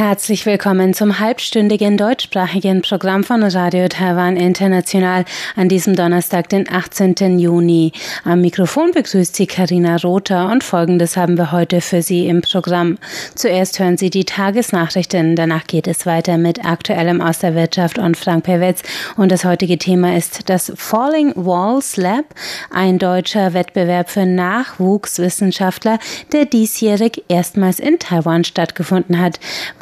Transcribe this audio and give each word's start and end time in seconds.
Herzlich 0.00 0.46
willkommen 0.46 0.94
zum 0.94 1.18
halbstündigen 1.18 1.98
deutschsprachigen 1.98 2.80
Programm 2.80 3.22
von 3.22 3.42
Radio 3.42 3.86
Taiwan 3.86 4.38
International 4.38 5.26
an 5.56 5.68
diesem 5.68 5.94
Donnerstag, 5.94 6.48
den 6.48 6.72
18. 6.72 7.38
Juni. 7.38 7.92
Am 8.24 8.40
Mikrofon 8.40 8.92
begrüßt 8.92 9.36
Sie 9.36 9.46
Karina 9.46 9.96
Rother 9.96 10.48
und 10.50 10.64
Folgendes 10.64 11.18
haben 11.18 11.36
wir 11.36 11.52
heute 11.52 11.82
für 11.82 12.00
Sie 12.00 12.28
im 12.28 12.40
Programm. 12.40 12.96
Zuerst 13.34 13.78
hören 13.78 13.98
Sie 13.98 14.08
die 14.08 14.24
Tagesnachrichten, 14.24 15.36
danach 15.36 15.66
geht 15.66 15.86
es 15.86 16.06
weiter 16.06 16.38
mit 16.38 16.64
Aktuellem 16.64 17.20
aus 17.20 17.40
der 17.40 17.54
Wirtschaft 17.54 17.98
und 17.98 18.16
Frank 18.16 18.44
Pewetz 18.44 18.82
und 19.18 19.30
das 19.30 19.44
heutige 19.44 19.76
Thema 19.76 20.16
ist 20.16 20.48
das 20.48 20.72
Falling 20.76 21.34
Walls 21.36 21.98
Lab, 21.98 22.24
ein 22.70 22.98
deutscher 22.98 23.52
Wettbewerb 23.52 24.08
für 24.08 24.24
Nachwuchswissenschaftler, 24.24 25.98
der 26.32 26.46
diesjährig 26.46 27.22
erstmals 27.28 27.78
in 27.78 27.98
Taiwan 27.98 28.44
stattgefunden 28.44 29.20
hat. 29.20 29.38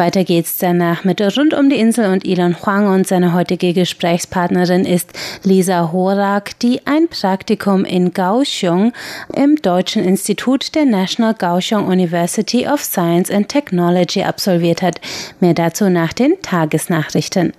Weiter 0.09 0.25
geht's 0.25 0.57
danach 0.57 1.05
mit 1.05 1.21
Rund 1.21 1.53
um 1.53 1.69
die 1.69 1.77
Insel 1.77 2.11
und 2.11 2.27
Elon 2.27 2.57
Huang 2.65 2.87
und 2.87 3.07
seine 3.07 3.35
heutige 3.35 3.75
Gesprächspartnerin 3.75 4.87
ist 4.87 5.13
Lisa 5.43 5.93
Horak, 5.93 6.59
die 6.61 6.81
ein 6.87 7.09
Praktikum 7.09 7.85
in 7.85 8.15
Kaohsiung 8.15 8.95
im 9.37 9.57
Deutschen 9.57 10.03
Institut 10.03 10.75
der 10.75 10.87
National 10.87 11.35
Kaohsiung 11.35 11.89
University 11.89 12.67
of 12.67 12.83
Science 12.83 13.31
and 13.31 13.51
Technology 13.51 14.23
absolviert 14.23 14.81
hat. 14.81 14.99
Mehr 15.41 15.53
dazu 15.53 15.91
nach 15.91 16.15
den 16.15 16.41
Tagesnachrichten. 16.41 17.53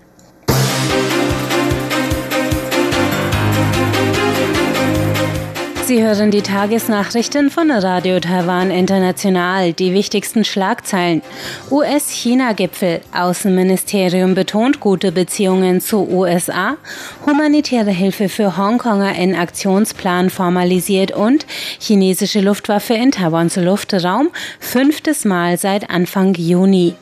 Sie 5.90 6.04
hören 6.04 6.30
die 6.30 6.44
Tagesnachrichten 6.44 7.50
von 7.50 7.72
Radio 7.72 8.20
Taiwan 8.20 8.70
International. 8.70 9.74
Die 9.74 9.92
wichtigsten 9.92 10.46
Schlagzeilen. 10.46 11.24
US-China-Gipfel. 11.72 13.02
Außenministerium 13.12 14.36
betont 14.36 14.82
gute 14.82 15.12
Beziehungen 15.12 15.82
zu 15.82 16.08
USA. 16.08 16.78
Humanitäre 17.26 17.90
Hilfe 17.90 18.30
für 18.30 18.56
Hongkonger 18.56 19.16
in 19.16 19.34
Aktionsplan 19.34 20.30
formalisiert 20.30 21.12
und 21.12 21.48
chinesische 21.80 22.42
Luftwaffe 22.42 22.94
in 22.94 23.10
Taiwans 23.10 23.56
Luftraum. 23.56 24.30
Fünftes 24.60 25.26
Mal 25.26 25.58
seit 25.58 25.90
Anfang 25.90 26.36
Juni. 26.36 26.94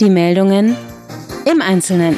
Die 0.00 0.08
Meldungen 0.08 0.74
im 1.44 1.60
Einzelnen. 1.60 2.16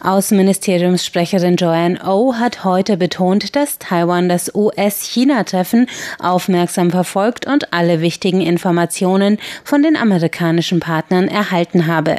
Außenministeriumssprecherin 0.00 1.56
Joanne 1.56 2.00
O 2.04 2.34
hat 2.34 2.64
heute 2.64 2.96
betont, 2.96 3.56
dass 3.56 3.78
Taiwan 3.78 4.28
das 4.28 4.54
US-China-Treffen 4.54 5.86
aufmerksam 6.18 6.90
verfolgt 6.90 7.46
und 7.46 7.72
alle 7.72 8.00
wichtigen 8.00 8.40
Informationen 8.40 9.38
von 9.64 9.82
den 9.82 9.96
amerikanischen 9.96 10.80
Partnern 10.80 11.28
erhalten 11.28 11.86
habe. 11.86 12.16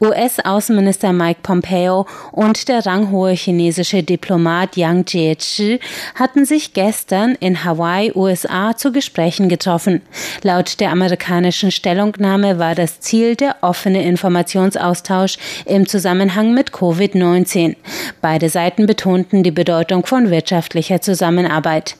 US-Außenminister 0.00 1.12
Mike 1.12 1.40
Pompeo 1.42 2.06
und 2.32 2.68
der 2.68 2.84
ranghohe 2.84 3.32
chinesische 3.32 4.02
Diplomat 4.02 4.76
Yang 4.76 5.04
Jiechi 5.08 5.80
hatten 6.14 6.44
sich 6.44 6.72
gestern 6.72 7.34
in 7.40 7.64
Hawaii, 7.64 8.12
USA, 8.14 8.76
zu 8.76 8.92
Gesprächen 8.92 9.48
getroffen. 9.48 10.02
Laut 10.42 10.80
der 10.80 10.90
amerikanischen 10.90 11.70
Stellungnahme 11.70 12.58
war 12.58 12.74
das 12.74 13.00
Ziel 13.00 13.36
der 13.36 13.56
offene 13.60 14.04
Informationsaustausch 14.04 15.38
im 15.66 15.86
Zusammenhang 15.86 16.54
mit 16.54 16.70
Covid-19. 16.70 17.76
Beide 18.20 18.48
Seiten 18.48 18.86
betonten 18.86 19.42
die 19.42 19.50
Bedeutung 19.50 20.06
von 20.06 20.30
wirtschaftlicher 20.30 21.00
Zusammenarbeit. 21.00 21.96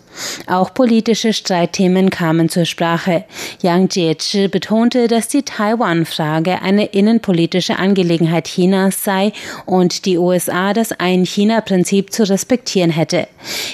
Auch 0.47 0.75
politische 0.75 1.33
Streitthemen 1.33 2.11
kamen 2.11 2.49
zur 2.49 2.65
Sprache. 2.65 3.25
Yang 3.63 3.89
Jiechi 3.95 4.49
betonte, 4.49 5.09
dass 5.09 5.29
die 5.29 5.43
Taiwan-Frage 5.43 6.63
eine 6.63 6.87
innenpolitische 6.87 7.79
Angelegenheit 7.79 8.47
Chinas 8.47 9.05
sei 9.05 9.33
und 9.67 10.05
die 10.05 10.19
USA 10.19 10.73
das 10.73 10.93
Ein-China-Prinzip 10.93 12.13
zu 12.13 12.29
respektieren 12.29 12.91
hätte. 12.91 13.27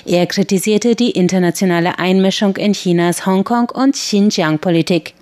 Er 0.07 0.27
kritisierte 0.27 0.95
die 0.95 1.11
internationale 1.11 1.99
Einmischung 1.99 2.57
in 2.57 2.73
Chinas 2.73 3.27
Hongkong- 3.27 3.71
und 3.71 3.95
Xinjiang-Politik. 3.95 5.15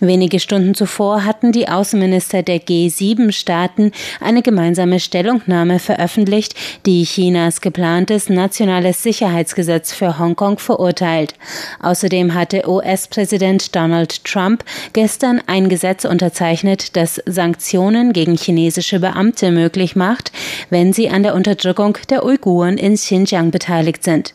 Wenige 0.00 0.40
Stunden 0.40 0.74
zuvor 0.74 1.24
hatten 1.24 1.52
die 1.52 1.68
Außenminister 1.68 2.42
der 2.42 2.60
G7-Staaten 2.60 3.92
eine 4.20 4.42
gemeinsame 4.42 5.00
Stellungnahme 5.00 5.78
veröffentlicht, 5.78 6.54
die 6.86 7.04
Chinas 7.04 7.60
geplantes 7.60 8.28
nationales 8.28 9.02
Sicherheitsgesetz 9.02 9.92
für 9.92 10.18
Hongkong 10.18 10.58
verurteilt. 10.58 11.34
Außerdem 11.80 12.34
hatte 12.34 12.68
US-Präsident 12.68 13.74
Donald 13.74 14.24
Trump 14.24 14.64
gestern 14.92 15.40
ein 15.46 15.68
Gesetz 15.68 16.04
unterzeichnet, 16.04 16.96
das 16.96 17.20
Sanktionen 17.26 18.12
gegen 18.12 18.36
chinesische 18.36 19.00
Beamte 19.00 19.50
möglich 19.50 19.96
macht, 19.96 20.32
wenn 20.70 20.92
sie 20.92 21.08
an 21.08 21.22
der 21.22 21.34
Unterdrückung 21.34 21.98
der 22.10 22.24
Uiguren 22.24 22.78
in 22.78 22.94
Xinjiang 22.94 23.50
beteiligt 23.50 24.04
sind. 24.04 24.34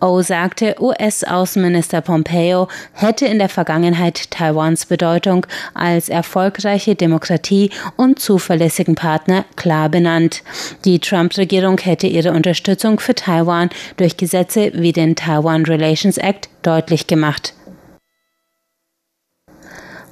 O 0.00 0.22
sagte, 0.22 0.76
US-Außenminister 0.80 2.00
Pompeo 2.00 2.68
hätte 2.92 3.26
in 3.26 3.38
der 3.38 3.48
Vergangenheit 3.48 4.30
Taiwans 4.30 4.86
Bedeutung 4.86 5.46
als 5.74 6.08
erfolgreiche 6.08 6.94
Demokratie 6.94 7.70
und 7.96 8.18
zuverlässigen 8.18 8.94
Partner 8.94 9.44
klar 9.56 9.88
benannt. 9.88 10.42
Die 10.84 10.98
Trump-Regierung 10.98 11.78
hätte 11.78 12.06
ihre 12.06 12.32
Unterstützung 12.32 13.00
für 13.00 13.14
Taiwan 13.14 13.70
durch 13.96 14.16
Gesetze 14.16 14.70
wie 14.74 14.92
den 14.92 15.16
Taiwan 15.16 15.64
Relations 15.64 16.18
Act 16.18 16.48
deutlich 16.62 17.06
gemacht. 17.06 17.54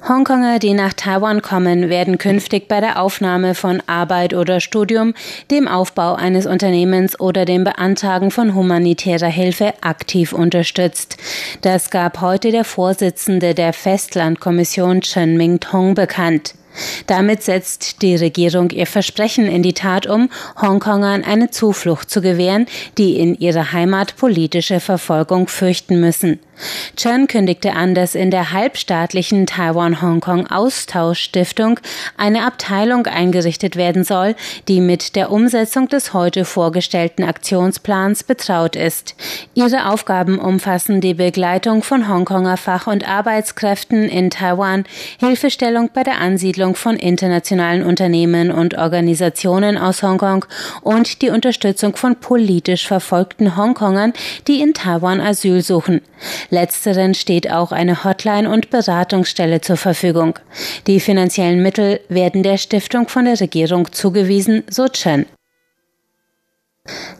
Hongkonger, 0.07 0.59
die 0.59 0.73
nach 0.73 0.93
Taiwan 0.93 1.41
kommen, 1.41 1.89
werden 1.89 2.17
künftig 2.17 2.69
bei 2.69 2.79
der 2.79 3.01
Aufnahme 3.01 3.55
von 3.55 3.83
Arbeit 3.87 4.33
oder 4.33 4.61
Studium, 4.61 5.13
dem 5.51 5.67
Aufbau 5.67 6.15
eines 6.15 6.45
Unternehmens 6.45 7.19
oder 7.19 7.43
dem 7.43 7.65
Beantragen 7.65 8.31
von 8.31 8.55
humanitärer 8.55 9.27
Hilfe 9.27 9.73
aktiv 9.81 10.31
unterstützt. 10.31 11.17
Das 11.61 11.89
gab 11.89 12.21
heute 12.21 12.51
der 12.51 12.63
Vorsitzende 12.63 13.53
der 13.53 13.73
Festlandkommission 13.73 15.01
Chen 15.01 15.35
Ming-Tong 15.35 15.93
bekannt. 15.93 16.53
Damit 17.07 17.43
setzt 17.43 18.01
die 18.01 18.15
Regierung 18.15 18.69
ihr 18.69 18.87
Versprechen 18.87 19.47
in 19.47 19.63
die 19.63 19.73
Tat 19.73 20.07
um, 20.07 20.29
Hongkongern 20.61 21.23
eine 21.23 21.51
Zuflucht 21.51 22.09
zu 22.09 22.21
gewähren, 22.21 22.67
die 22.97 23.17
in 23.17 23.35
ihrer 23.35 23.71
Heimat 23.71 24.15
politische 24.17 24.79
Verfolgung 24.79 25.47
fürchten 25.47 25.99
müssen. 25.99 26.39
Chen 26.95 27.27
kündigte 27.27 27.73
an, 27.73 27.93
dass 27.93 28.15
in 28.15 28.31
der 28.31 28.51
halbstaatlichen 28.51 29.45
Taiwan-Hongkong-Austauschstiftung 29.45 31.79
eine 32.17 32.47
Abteilung 32.47 33.05
eingerichtet 33.05 33.75
werden 33.75 34.03
soll, 34.03 34.33
die 34.67 34.81
mit 34.81 35.15
der 35.15 35.31
Umsetzung 35.31 35.87
des 35.87 36.13
heute 36.13 36.45
vorgestellten 36.45 37.23
Aktionsplans 37.23 38.23
betraut 38.23 38.75
ist. 38.75 39.13
Ihre 39.53 39.91
Aufgaben 39.91 40.39
umfassen 40.39 40.99
die 40.99 41.13
Begleitung 41.13 41.83
von 41.83 42.09
Hongkonger 42.09 42.57
Fach- 42.57 42.87
und 42.87 43.07
Arbeitskräften 43.07 44.09
in 44.09 44.31
Taiwan, 44.31 44.85
Hilfestellung 45.19 45.91
bei 45.93 46.01
der 46.03 46.19
Ansiedlung 46.19 46.66
von 46.75 46.95
internationalen 46.97 47.83
Unternehmen 47.83 48.51
und 48.51 48.77
Organisationen 48.77 49.77
aus 49.77 50.03
Hongkong 50.03 50.45
und 50.81 51.21
die 51.21 51.29
Unterstützung 51.29 51.95
von 51.95 52.15
politisch 52.15 52.87
verfolgten 52.87 53.55
Hongkongern, 53.55 54.13
die 54.47 54.61
in 54.61 54.73
Taiwan 54.73 55.21
Asyl 55.21 55.61
suchen. 55.61 56.01
Letzteren 56.49 57.13
steht 57.13 57.51
auch 57.51 57.71
eine 57.71 58.03
Hotline 58.03 58.49
und 58.49 58.69
Beratungsstelle 58.69 59.61
zur 59.61 59.77
Verfügung. 59.77 60.39
Die 60.87 60.99
finanziellen 60.99 61.61
Mittel 61.61 61.99
werden 62.09 62.43
der 62.43 62.57
Stiftung 62.57 63.07
von 63.07 63.25
der 63.25 63.39
Regierung 63.39 63.91
zugewiesen, 63.91 64.63
so 64.69 64.87
Chen. 64.87 65.25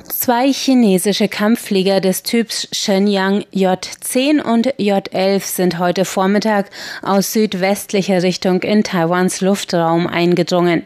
Zwei 0.10 0.52
chinesische 0.52 1.28
Kampfflieger 1.28 2.02
des 2.02 2.24
Typs 2.24 2.68
Shenyang 2.72 3.46
J-10 3.52 4.42
und 4.42 4.74
J-11 4.78 5.40
sind 5.42 5.80
heute 5.80 6.06
Vormittag 6.06 6.69
aus 7.02 7.34
südwestlicher 7.34 8.24
Richtung 8.24 8.62
in 8.62 8.84
Taiwans 8.84 9.42
Luftraum 9.42 10.08
eingedrungen. 10.08 10.84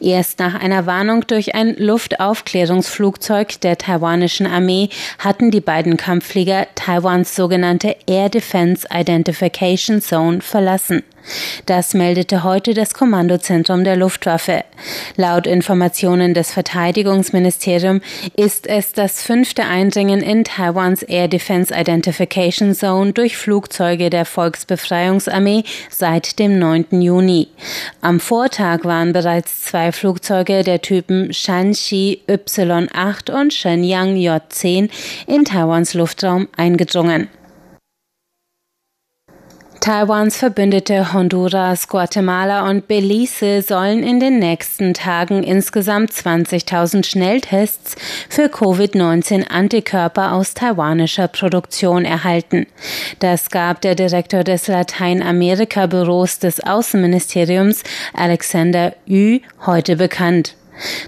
Erst 0.00 0.40
nach 0.40 0.60
einer 0.60 0.86
Warnung 0.86 1.26
durch 1.26 1.54
ein 1.54 1.74
Luftaufklärungsflugzeug 1.76 3.60
der 3.60 3.78
taiwanischen 3.78 4.46
Armee 4.46 4.88
hatten 5.18 5.50
die 5.50 5.60
beiden 5.60 5.96
Kampfflieger 5.96 6.66
Taiwans 6.74 7.34
sogenannte 7.34 7.96
Air 8.06 8.28
Defense 8.28 8.86
Identification 8.92 10.00
Zone 10.00 10.40
verlassen. 10.40 11.02
Das 11.66 11.94
meldete 11.94 12.42
heute 12.42 12.74
das 12.74 12.94
Kommandozentrum 12.94 13.84
der 13.84 13.96
Luftwaffe. 13.96 14.64
Laut 15.16 15.46
Informationen 15.46 16.34
des 16.34 16.52
Verteidigungsministeriums 16.52 18.02
ist 18.36 18.66
es 18.66 18.92
das 18.92 19.22
fünfte 19.22 19.64
Eindringen 19.64 20.20
in 20.22 20.44
Taiwans 20.44 21.02
Air 21.02 21.28
Defense 21.28 21.72
Identification 21.74 22.74
Zone 22.74 23.12
durch 23.12 23.36
Flugzeuge 23.36 24.10
der 24.10 24.24
Volksbefreiungsarmee 24.24 25.64
seit 25.90 26.38
dem 26.38 26.58
9. 26.58 27.00
Juni. 27.00 27.48
Am 28.00 28.20
Vortag 28.20 28.84
waren 28.84 29.12
bereits 29.12 29.62
zwei 29.62 29.92
Flugzeuge 29.92 30.62
der 30.62 30.82
Typen 30.82 31.32
Shanxi 31.32 32.22
Y-8 32.28 33.30
und 33.30 33.52
Shenyang 33.52 34.16
J-10 34.16 34.90
in 35.26 35.44
Taiwans 35.44 35.94
Luftraum 35.94 36.48
eingedrungen. 36.56 37.28
Taiwans 39.82 40.36
Verbündete 40.36 41.12
Honduras, 41.12 41.88
Guatemala 41.88 42.70
und 42.70 42.86
Belize 42.86 43.62
sollen 43.62 44.04
in 44.04 44.20
den 44.20 44.38
nächsten 44.38 44.94
Tagen 44.94 45.42
insgesamt 45.42 46.12
20.000 46.12 47.04
Schnelltests 47.04 47.96
für 48.28 48.48
Covid-19-Antikörper 48.48 50.34
aus 50.34 50.54
taiwanischer 50.54 51.26
Produktion 51.26 52.04
erhalten. 52.04 52.68
Das 53.18 53.50
gab 53.50 53.80
der 53.80 53.96
Direktor 53.96 54.44
des 54.44 54.68
Lateinamerika-Büros 54.68 56.38
des 56.38 56.60
Außenministeriums 56.60 57.82
Alexander 58.14 58.94
Yu 59.04 59.40
heute 59.66 59.96
bekannt. 59.96 60.54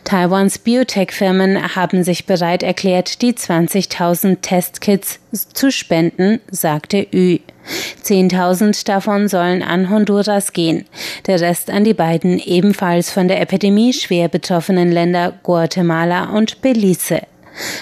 Taiwans 0.02 0.58
Biotech-Firmen 0.58 1.76
haben 1.76 2.02
sich 2.02 2.26
bereit 2.26 2.64
erklärt, 2.64 3.22
die 3.22 3.34
20.000 3.34 4.40
Testkits 4.40 5.20
zu 5.32 5.70
spenden, 5.70 6.40
sagte 6.50 7.06
Yu. 7.12 7.38
10.000 8.04 8.86
davon 8.86 9.28
sollen 9.28 9.62
an 9.62 9.90
Honduras 9.90 10.52
gehen, 10.52 10.84
der 11.26 11.40
Rest 11.40 11.70
an 11.70 11.84
die 11.84 11.94
beiden 11.94 12.38
ebenfalls 12.38 13.10
von 13.10 13.28
der 13.28 13.40
Epidemie 13.40 13.92
schwer 13.92 14.28
betroffenen 14.28 14.92
Länder 14.92 15.32
Guatemala 15.42 16.30
und 16.30 16.60
Belize. 16.60 17.22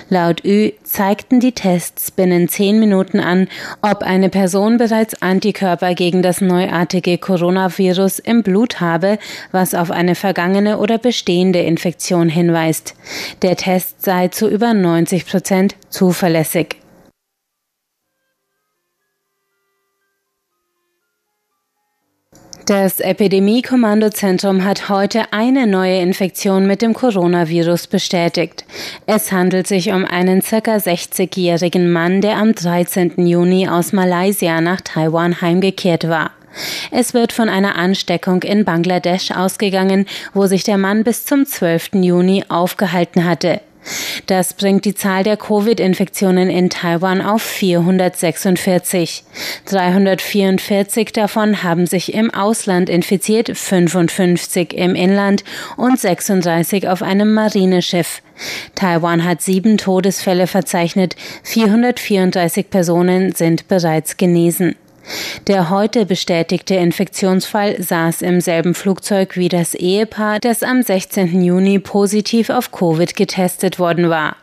Laut 0.09 0.45
Ü 0.45 0.73
zeigten 0.85 1.41
die 1.41 1.53
Tests 1.53 2.11
binnen 2.11 2.49
zehn 2.49 2.79
Minuten 2.79 3.21
an, 3.21 3.49
ob 3.81 4.03
eine 4.03 4.29
Person 4.29 4.77
bereits 4.77 5.21
Antikörper 5.23 5.95
gegen 5.95 6.23
das 6.23 6.41
neuartige 6.41 7.19
Coronavirus 7.19 8.19
im 8.19 8.43
Blut 8.43 8.81
habe, 8.81 9.19
was 9.51 9.75
auf 9.75 9.91
eine 9.91 10.15
vergangene 10.15 10.79
oder 10.79 10.99
bestehende 10.99 11.61
Infektion 11.61 12.29
hinweist. 12.29 12.95
Der 13.41 13.57
Test 13.57 14.03
sei 14.03 14.29
zu 14.29 14.49
über 14.49 14.75
90 14.75 15.27
Prozent 15.27 15.77
zuverlässig. 15.89 16.82
Das 22.73 23.01
Epidemie-Kommandozentrum 23.01 24.65
hat 24.65 24.89
heute 24.89 25.31
eine 25.31 25.67
neue 25.67 26.01
Infektion 26.01 26.67
mit 26.67 26.81
dem 26.81 26.95
Coronavirus 26.95 27.87
bestätigt. 27.87 28.65
Es 29.05 29.31
handelt 29.31 29.67
sich 29.67 29.93
um 29.93 30.07
einen 30.07 30.41
circa 30.41 30.77
60-jährigen 30.77 31.93
Mann, 31.93 32.23
der 32.23 32.39
am 32.39 32.55
13. 32.55 33.27
Juni 33.27 33.69
aus 33.69 33.93
Malaysia 33.93 34.63
nach 34.63 34.81
Taiwan 34.81 35.43
heimgekehrt 35.43 36.09
war. 36.09 36.31
Es 36.91 37.13
wird 37.13 37.35
von 37.35 37.51
einer 37.51 37.77
Ansteckung 37.77 38.43
in 38.43 38.65
Bangladesch 38.65 39.33
ausgegangen, 39.33 40.07
wo 40.33 40.47
sich 40.47 40.65
der 40.65 40.79
Mann 40.79 41.05
bis 41.05 41.27
zum 41.27 41.45
12. 41.45 41.91
Juni 41.97 42.43
aufgehalten 42.49 43.27
hatte. 43.27 43.61
Das 44.33 44.55
bringt 44.55 44.87
die 44.87 44.95
Zahl 44.95 45.25
der 45.25 45.37
Covid-Infektionen 45.37 46.49
in 46.49 46.71
Taiwan 46.71 47.21
auf 47.21 47.43
446. 47.43 49.25
344 49.67 51.13
davon 51.13 51.63
haben 51.63 51.87
sich 51.87 52.15
im 52.15 52.33
Ausland 52.33 52.89
infiziert, 52.89 53.55
55 53.55 54.73
im 54.73 54.95
Inland 54.95 55.45
und 55.77 56.01
36 56.01 56.89
auf 56.89 57.03
einem 57.03 57.35
Marineschiff. 57.35 58.23
Taiwan 58.75 59.23
hat 59.23 59.43
sieben 59.43 59.77
Todesfälle 59.77 60.47
verzeichnet, 60.47 61.15
434 61.43 62.71
Personen 62.71 63.35
sind 63.35 63.69
bereits 63.69 64.17
genesen. 64.17 64.77
Der 65.47 65.71
heute 65.71 66.07
bestätigte 66.07 66.75
Infektionsfall 66.75 67.83
saß 67.83 68.23
im 68.23 68.41
selben 68.41 68.75
Flugzeug 68.75 69.37
wie 69.37 69.49
das 69.49 69.75
Ehepaar, 69.75 70.39
das 70.39 70.63
am 70.63 70.83
16. 70.83 71.43
Juni 71.43 71.79
positiv 71.79 72.51
auf 72.51 72.71
Covid 72.71 73.17
getestet 73.17 73.79
worden 73.79 74.09
war. 74.11 74.37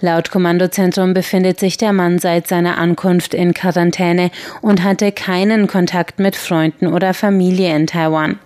Laut 0.00 0.30
Kommandozentrum 0.30 1.12
befindet 1.12 1.60
sich 1.60 1.76
der 1.76 1.92
Mann 1.92 2.18
seit 2.18 2.48
seiner 2.48 2.78
Ankunft 2.78 3.34
in 3.34 3.52
Quarantäne 3.52 4.30
und 4.62 4.82
hatte 4.82 5.12
keinen 5.12 5.66
Kontakt 5.66 6.18
mit 6.18 6.36
Freunden 6.36 6.86
oder 6.86 7.14
Familie 7.14 7.74
in 7.74 7.86
Taiwan. 7.86 8.38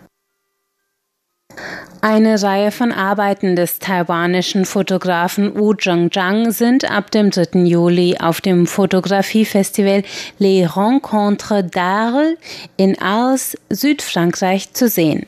Eine 2.02 2.42
Reihe 2.42 2.70
von 2.70 2.92
Arbeiten 2.92 3.56
des 3.56 3.78
taiwanischen 3.78 4.64
Fotografen 4.64 5.54
Wu 5.58 5.74
Zhengzhang 5.74 6.50
sind 6.50 6.90
ab 6.90 7.10
dem 7.10 7.30
3. 7.30 7.64
Juli 7.66 8.16
auf 8.18 8.40
dem 8.40 8.66
Fotografiefestival 8.66 10.04
Les 10.38 10.64
Rencontres 10.74 11.62
d'Arles 11.62 12.38
in 12.78 12.98
Arles, 13.02 13.54
Südfrankreich 13.68 14.72
zu 14.72 14.88
sehen. 14.88 15.26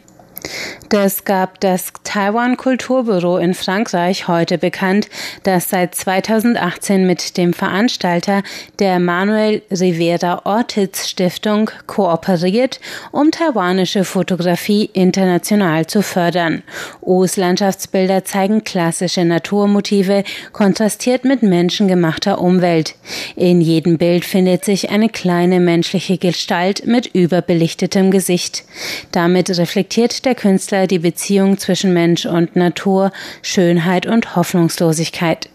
Das 0.89 1.25
gab 1.25 1.61
das 1.61 1.93
Taiwan 2.05 2.59
Kulturbüro 2.59 3.39
in 3.39 3.55
Frankreich 3.55 4.29
heute 4.29 4.59
bekannt, 4.59 5.09
das 5.43 5.71
seit 5.71 5.95
2018 5.95 7.07
mit 7.07 7.39
dem 7.39 7.55
Veranstalter 7.55 8.43
der 8.79 8.99
Manuel 8.99 9.63
Rivera 9.71 10.43
Ortiz 10.45 11.09
Stiftung 11.09 11.71
kooperiert, 11.87 12.79
um 13.11 13.31
taiwanische 13.31 14.05
Fotografie 14.05 14.91
international 14.93 15.87
zu 15.87 16.03
fördern. 16.03 16.63
O's 17.01 17.37
Landschaftsbilder 17.37 18.25
zeigen 18.25 18.65
klassische 18.65 19.25
Naturmotive, 19.25 20.25
kontrastiert 20.53 21.25
mit 21.25 21.43
menschengemachter 21.43 22.39
Umwelt. 22.41 22.97
In 23.35 23.63
jedem 23.63 23.97
Bild 23.97 24.27
findet 24.27 24.65
sich 24.67 24.91
eine 24.91 25.09
kleine 25.09 25.59
menschliche 25.59 26.19
Gestalt 26.19 26.87
mit 26.87 27.07
überbelichtetem 27.07 28.11
Gesicht. 28.11 28.65
Damit 29.11 29.49
reflektiert 29.57 30.27
der 30.27 30.32
der 30.33 30.41
Künstler 30.41 30.87
die 30.87 30.99
Beziehung 30.99 31.59
zwischen 31.59 31.93
Mensch 31.93 32.25
und 32.25 32.57
Natur, 32.57 33.13
Schönheit 33.43 34.07
und 34.07 34.35
Hoffnungslosigkeit. 34.35 35.51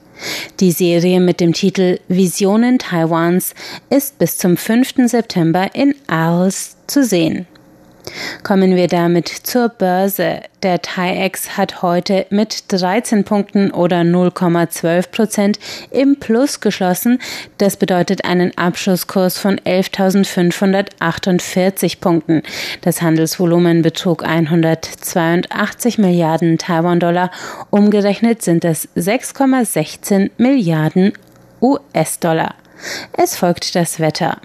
Die 0.59 0.71
Serie 0.71 1.19
mit 1.19 1.39
dem 1.39 1.53
Titel 1.53 1.99
Visionen 2.07 2.77
Taiwans 2.77 3.55
ist 3.89 4.19
bis 4.19 4.37
zum 4.37 4.55
5. 4.55 5.07
September 5.07 5.73
in 5.73 5.95
Arles 6.05 6.77
zu 6.85 7.03
sehen. 7.03 7.47
Kommen 8.43 8.75
wir 8.75 8.87
damit 8.87 9.27
zur 9.27 9.69
Börse. 9.69 10.41
Der 10.63 10.81
TAIEX 10.81 11.57
hat 11.57 11.81
heute 11.81 12.25
mit 12.29 12.71
13 12.71 13.23
Punkten 13.23 13.71
oder 13.71 14.01
0,12 14.01 15.11
Prozent 15.11 15.59
im 15.91 16.19
Plus 16.19 16.59
geschlossen. 16.59 17.19
Das 17.57 17.77
bedeutet 17.77 18.25
einen 18.25 18.57
Abschlusskurs 18.57 19.37
von 19.37 19.59
11.548 19.59 21.99
Punkten. 21.99 22.43
Das 22.81 23.01
Handelsvolumen 23.01 23.81
betrug 23.81 24.23
182 24.23 25.97
Milliarden 25.97 26.57
Taiwan-Dollar. 26.57 27.31
Umgerechnet 27.69 28.41
sind 28.41 28.65
es 28.65 28.89
6,16 28.95 30.31
Milliarden 30.37 31.13
US-Dollar. 31.61 32.55
Es 33.13 33.35
folgt 33.35 33.75
das 33.75 33.99
Wetter. 33.99 34.37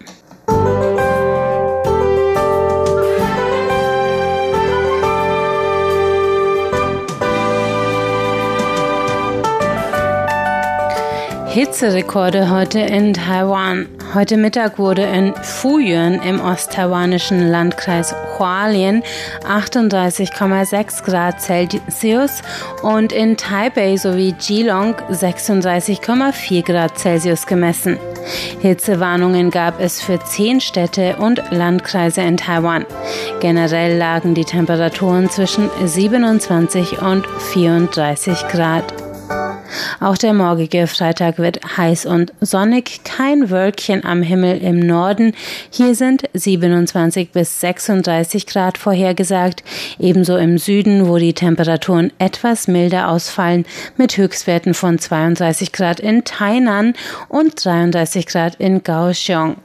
Hitzerekorde 11.53 12.49
heute 12.49 12.81
in 12.81 13.13
Taiwan. 13.13 13.87
Heute 14.15 14.39
Mittag 14.39 14.79
wurde 14.79 15.03
in 15.03 15.35
Fuyuan 15.35 16.15
im 16.23 16.41
osttaiwanischen 16.41 17.47
Landkreis 17.47 18.15
Hualien 18.39 19.03
38,6 19.47 21.05
Grad 21.05 21.43
Celsius 21.43 22.41
und 22.83 23.13
in 23.13 23.37
Taipei 23.37 23.99
sowie 23.99 24.33
Geelong 24.33 24.95
36,4 25.11 26.65
Grad 26.65 26.99
Celsius 26.99 27.47
gemessen. 27.47 27.99
Hitzewarnungen 28.63 29.51
gab 29.51 29.79
es 29.79 30.01
für 30.01 30.19
zehn 30.21 30.59
Städte 30.63 31.17
und 31.17 31.43
Landkreise 31.51 32.23
in 32.23 32.39
Taiwan. 32.39 32.87
Generell 33.41 33.99
lagen 33.99 34.35
die 34.35 34.47
Temperaturen 34.47 35.29
zwischen 35.29 35.69
27 35.85 37.03
und 37.03 37.27
34 37.53 38.49
Grad. 38.49 39.02
Auch 40.01 40.17
der 40.17 40.33
morgige 40.33 40.87
Freitag 40.87 41.39
wird 41.39 41.61
heiß 41.77 42.07
und 42.07 42.33
sonnig, 42.41 43.05
kein 43.05 43.51
Wölkchen 43.51 44.05
am 44.05 44.23
Himmel 44.23 44.59
im 44.63 44.81
Norden. 44.81 45.33
Hier 45.71 45.95
sind 45.95 46.25
27 46.33 47.33
bis 47.33 47.61
36 47.61 48.47
Grad 48.47 48.79
vorhergesagt, 48.79 49.63
ebenso 49.99 50.37
im 50.37 50.59
Süden, 50.59 51.09
wo 51.09 51.19
die 51.19 51.35
Temperaturen 51.35 52.13
etwas 52.19 52.69
milder 52.69 53.09
ausfallen, 53.09 53.65
mit 53.97 54.17
Höchstwerten 54.17 54.75
von 54.75 54.99
32 54.99 55.73
Grad 55.73 56.01
in 56.01 56.25
Tainan 56.25 56.95
und 57.29 57.65
33 57.65 58.27
Grad 58.27 58.57
in 58.57 58.83
Kaohsiung. 58.83 59.57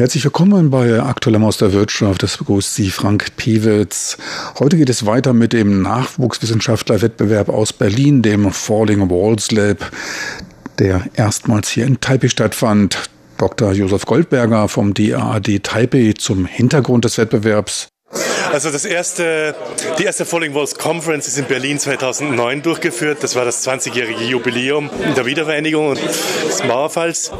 Herzlich 0.00 0.24
willkommen 0.24 0.70
bei 0.70 0.98
Aktuellem 0.98 1.44
aus 1.44 1.58
der 1.58 1.74
Wirtschaft. 1.74 2.22
Das 2.22 2.38
begrüßt 2.38 2.74
Sie 2.74 2.88
Frank 2.88 3.36
Piewitz. 3.36 4.16
Heute 4.58 4.78
geht 4.78 4.88
es 4.88 5.04
weiter 5.04 5.34
mit 5.34 5.52
dem 5.52 5.82
Nachwuchswissenschaftlerwettbewerb 5.82 7.50
aus 7.50 7.74
Berlin, 7.74 8.22
dem 8.22 8.50
Falling 8.50 9.10
Walls 9.10 9.50
Lab, 9.50 9.92
der 10.78 11.04
erstmals 11.16 11.68
hier 11.68 11.84
in 11.84 12.00
Taipei 12.00 12.28
stattfand. 12.28 13.10
Dr. 13.36 13.72
Josef 13.72 14.06
Goldberger 14.06 14.68
vom 14.68 14.94
DAAD 14.94 15.62
Taipei 15.62 16.14
zum 16.16 16.46
Hintergrund 16.46 17.04
des 17.04 17.18
Wettbewerbs. 17.18 17.88
Also 18.52 18.70
das 18.70 18.84
erste, 18.84 19.54
die 19.98 20.04
erste 20.04 20.24
Falling 20.24 20.52
Walls 20.54 20.74
Conference 20.74 21.28
ist 21.28 21.38
in 21.38 21.44
Berlin 21.44 21.78
2009 21.78 22.62
durchgeführt. 22.62 23.18
Das 23.22 23.36
war 23.36 23.44
das 23.44 23.64
20-jährige 23.66 24.24
Jubiläum 24.24 24.90
der 25.16 25.24
Wiedervereinigung 25.24 25.94
des 25.94 26.64
Mauerfalls. 26.64 27.30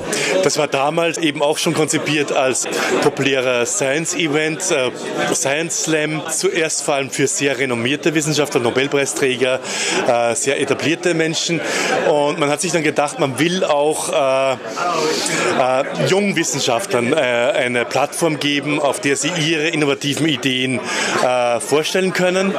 Das 0.45 0.57
war 0.59 0.69
damals 0.69 1.19
eben 1.19 1.43
auch 1.43 1.59
schon 1.59 1.75
konzipiert 1.75 2.31
als 2.31 2.69
populärer 3.03 3.67
Science-Event, 3.67 4.71
äh, 4.71 5.35
Science 5.35 5.83
Slam. 5.85 6.23
Zuerst 6.31 6.85
vor 6.85 6.95
allem 6.95 7.11
für 7.11 7.27
sehr 7.27 7.59
renommierte 7.59 8.15
Wissenschaftler, 8.15 8.61
Nobelpreisträger, 8.61 9.59
äh, 10.07 10.35
sehr 10.37 10.61
etablierte 10.61 11.15
Menschen. 11.15 11.61
Und 12.09 12.39
man 12.39 12.49
hat 12.49 12.61
sich 12.61 12.71
dann 12.71 12.85
gedacht, 12.85 13.19
man 13.19 13.41
will 13.41 13.65
auch 13.65 14.12
äh, 14.12 14.53
äh, 14.53 16.07
jungen 16.07 16.37
Wissenschaftlern 16.37 17.12
äh, 17.12 17.17
eine 17.17 17.85
Plattform 17.85 18.39
geben, 18.39 18.79
auf 18.79 19.00
der 19.00 19.17
sie 19.17 19.33
ihre 19.41 19.69
innovativen 19.69 20.29
Ideen 20.29 20.60
äh, 20.64 21.61
vorstellen 21.61 22.12
können. 22.12 22.55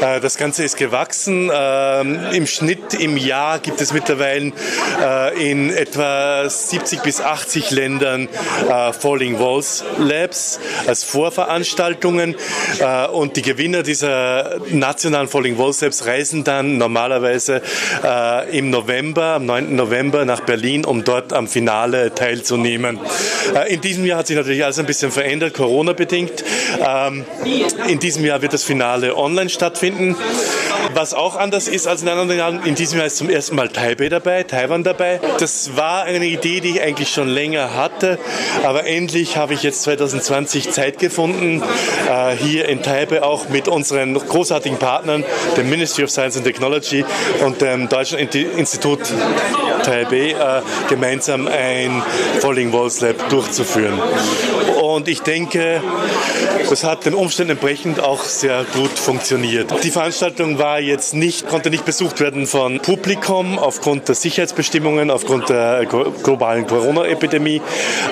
Äh, 0.00 0.20
das 0.20 0.36
Ganze 0.36 0.64
ist 0.64 0.76
gewachsen. 0.76 1.50
Äh, 1.50 2.36
Im 2.36 2.46
Schnitt 2.46 2.94
im 2.94 3.16
Jahr 3.16 3.58
gibt 3.58 3.80
es 3.80 3.92
mittlerweile 3.92 4.52
äh, 5.02 5.50
in 5.50 5.70
etwa 5.70 6.48
70 6.48 7.02
bis 7.02 7.20
80 7.20 7.70
Ländern 7.70 8.28
äh, 8.68 8.92
Falling 8.92 9.38
Walls 9.38 9.84
Labs 9.98 10.60
als 10.86 11.04
Vorveranstaltungen 11.04 12.34
äh, 12.78 13.06
und 13.08 13.36
die 13.36 13.42
Gewinner 13.42 13.82
dieser 13.82 14.60
nationalen 14.70 15.28
Falling 15.28 15.58
Walls 15.58 15.80
Labs 15.80 16.06
reisen 16.06 16.44
dann 16.44 16.78
normalerweise 16.78 17.62
im 18.52 18.70
November, 18.70 19.34
am 19.34 19.46
9. 19.46 19.74
November 19.74 20.24
nach 20.24 20.40
Berlin, 20.40 20.84
um 20.84 21.04
dort 21.04 21.32
am 21.32 21.48
Finale 21.48 22.14
teilzunehmen. 22.14 22.98
in 23.68 23.80
diesem 23.80 24.04
Jahr 24.04 24.18
hat 24.18 24.26
sich 24.26 24.36
natürlich 24.36 24.64
alles 24.64 24.78
ein 24.78 24.86
bisschen 24.86 25.10
verändert, 25.10 25.54
Corona 25.54 25.92
bedingt. 25.92 26.44
Ähm, 26.86 27.17
in 27.86 27.98
diesem 27.98 28.24
Jahr 28.24 28.42
wird 28.42 28.52
das 28.52 28.64
Finale 28.64 29.16
online 29.16 29.50
stattfinden. 29.50 30.16
Was 30.94 31.14
auch 31.14 31.36
anders 31.36 31.68
ist 31.68 31.86
als 31.86 32.02
in 32.02 32.08
anderen 32.08 32.36
Jahren, 32.36 32.64
in 32.64 32.74
diesem 32.74 32.98
Jahr 32.98 33.06
ist 33.06 33.16
zum 33.16 33.28
ersten 33.28 33.56
Mal 33.56 33.68
Taipei 33.68 34.08
dabei, 34.08 34.42
Taiwan 34.42 34.84
dabei. 34.84 35.20
Das 35.38 35.76
war 35.76 36.04
eine 36.04 36.26
Idee, 36.26 36.60
die 36.60 36.70
ich 36.70 36.82
eigentlich 36.82 37.10
schon 37.10 37.28
länger 37.28 37.74
hatte, 37.74 38.18
aber 38.64 38.86
endlich 38.86 39.36
habe 39.36 39.54
ich 39.54 39.62
jetzt 39.62 39.82
2020 39.82 40.70
Zeit 40.70 40.98
gefunden, 40.98 41.62
äh, 42.08 42.34
hier 42.36 42.68
in 42.68 42.82
Taipei 42.82 43.22
auch 43.22 43.48
mit 43.48 43.68
unseren 43.68 44.14
großartigen 44.14 44.78
Partnern, 44.78 45.24
dem 45.56 45.68
Ministry 45.68 46.04
of 46.04 46.10
Science 46.10 46.36
and 46.36 46.46
Technology 46.46 47.04
und 47.44 47.60
dem 47.60 47.88
Deutschen 47.88 48.18
Institut 48.18 49.00
Taipei, 49.82 50.30
äh, 50.30 50.62
gemeinsam 50.88 51.48
ein 51.48 52.02
Falling 52.40 52.72
Walls 52.72 53.00
Lab 53.00 53.28
durchzuführen. 53.28 54.00
Und 54.94 55.06
ich 55.06 55.20
denke, 55.20 55.82
das 56.70 56.82
hat 56.82 57.04
den 57.04 57.12
Umständen 57.12 57.50
entsprechend 57.50 58.00
auch 58.00 58.22
sehr 58.22 58.64
gut 58.72 58.98
funktioniert. 58.98 59.84
Die 59.84 59.90
Veranstaltung 59.90 60.58
war 60.58 60.80
jetzt 60.80 61.12
nicht, 61.12 61.46
konnte 61.46 61.68
nicht 61.68 61.84
besucht 61.84 62.20
werden 62.20 62.46
von 62.46 62.80
Publikum 62.80 63.58
aufgrund 63.58 64.08
der 64.08 64.14
Sicherheitsbestimmungen, 64.14 65.10
aufgrund 65.10 65.50
der 65.50 65.84
globalen 65.84 66.66
Corona-Epidemie. 66.66 67.60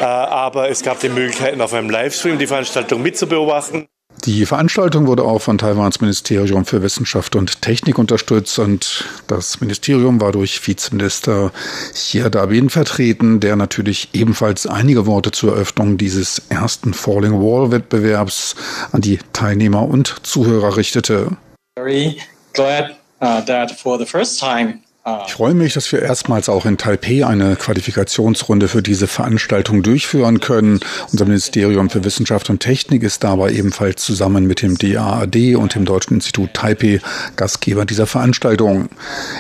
Äh, 0.01 0.05
aber 0.05 0.69
es 0.69 0.83
gab 0.83 1.01
die 1.01 1.09
Möglichkeit, 1.09 1.59
auf 1.63 1.73
einem 1.73 1.89
Livestream 1.89 2.39
die 2.39 2.47
Veranstaltung 2.47 3.01
mitzubeobachten. 3.01 3.87
Die 4.27 4.45
Veranstaltung 4.45 5.07
wurde 5.07 5.23
auch 5.23 5.41
von 5.41 5.57
Taiwans 5.57 6.01
Ministerium 6.01 6.65
für 6.65 6.83
Wissenschaft 6.83 7.37
und 7.37 7.63
Technik 7.63 7.97
unterstützt 7.97 8.59
und 8.59 9.05
das 9.29 9.61
Ministerium 9.61 10.21
war 10.21 10.33
durch 10.33 10.67
Vizeminister 10.67 11.53
Xia 11.93 12.29
Dabin 12.29 12.69
vertreten, 12.69 13.39
der 13.39 13.55
natürlich 13.55 14.09
ebenfalls 14.15 14.67
einige 14.67 15.07
Worte 15.07 15.31
zur 15.31 15.53
Eröffnung 15.53 15.97
dieses 15.97 16.43
ersten 16.49 16.93
Falling 16.93 17.35
Wall 17.35 17.71
Wettbewerbs 17.71 18.57
an 18.91 19.01
die 19.01 19.21
Teilnehmer 19.33 19.83
und 19.87 20.17
Zuhörer 20.25 20.77
richtete. 20.77 21.37
Very 21.79 22.17
glad 22.53 22.97
uh, 23.21 23.41
that 23.43 23.71
for 23.71 23.97
the 23.97 24.07
first 24.07 24.41
time 24.41 24.81
ich 25.25 25.35
freue 25.35 25.55
mich, 25.55 25.75
dass 25.75 25.93
wir 25.93 26.03
erstmals 26.03 26.49
auch 26.49 26.67
in 26.67 26.79
Taipei 26.79 27.25
eine 27.25 27.55
Qualifikationsrunde 27.55 28.67
für 28.67 28.83
diese 28.83 29.07
Veranstaltung 29.07 29.85
durchführen 29.85 30.41
können. 30.41 30.81
Unser 31.13 31.27
Ministerium 31.27 31.91
für 31.91 32.03
Wissenschaft 32.03 32.51
und 32.51 32.59
Technik 32.59 33.05
ist 33.05 33.23
dabei 33.23 33.53
ebenfalls 33.53 34.03
zusammen 34.03 34.49
mit 34.49 34.63
dem 34.63 34.77
DAAD 34.77 35.55
und 35.55 35.77
dem 35.77 35.85
Deutschen 35.85 36.15
Institut 36.15 36.55
Taipei 36.55 37.01
Gastgeber 37.37 37.85
dieser 37.85 38.09
Veranstaltung. 38.09 38.89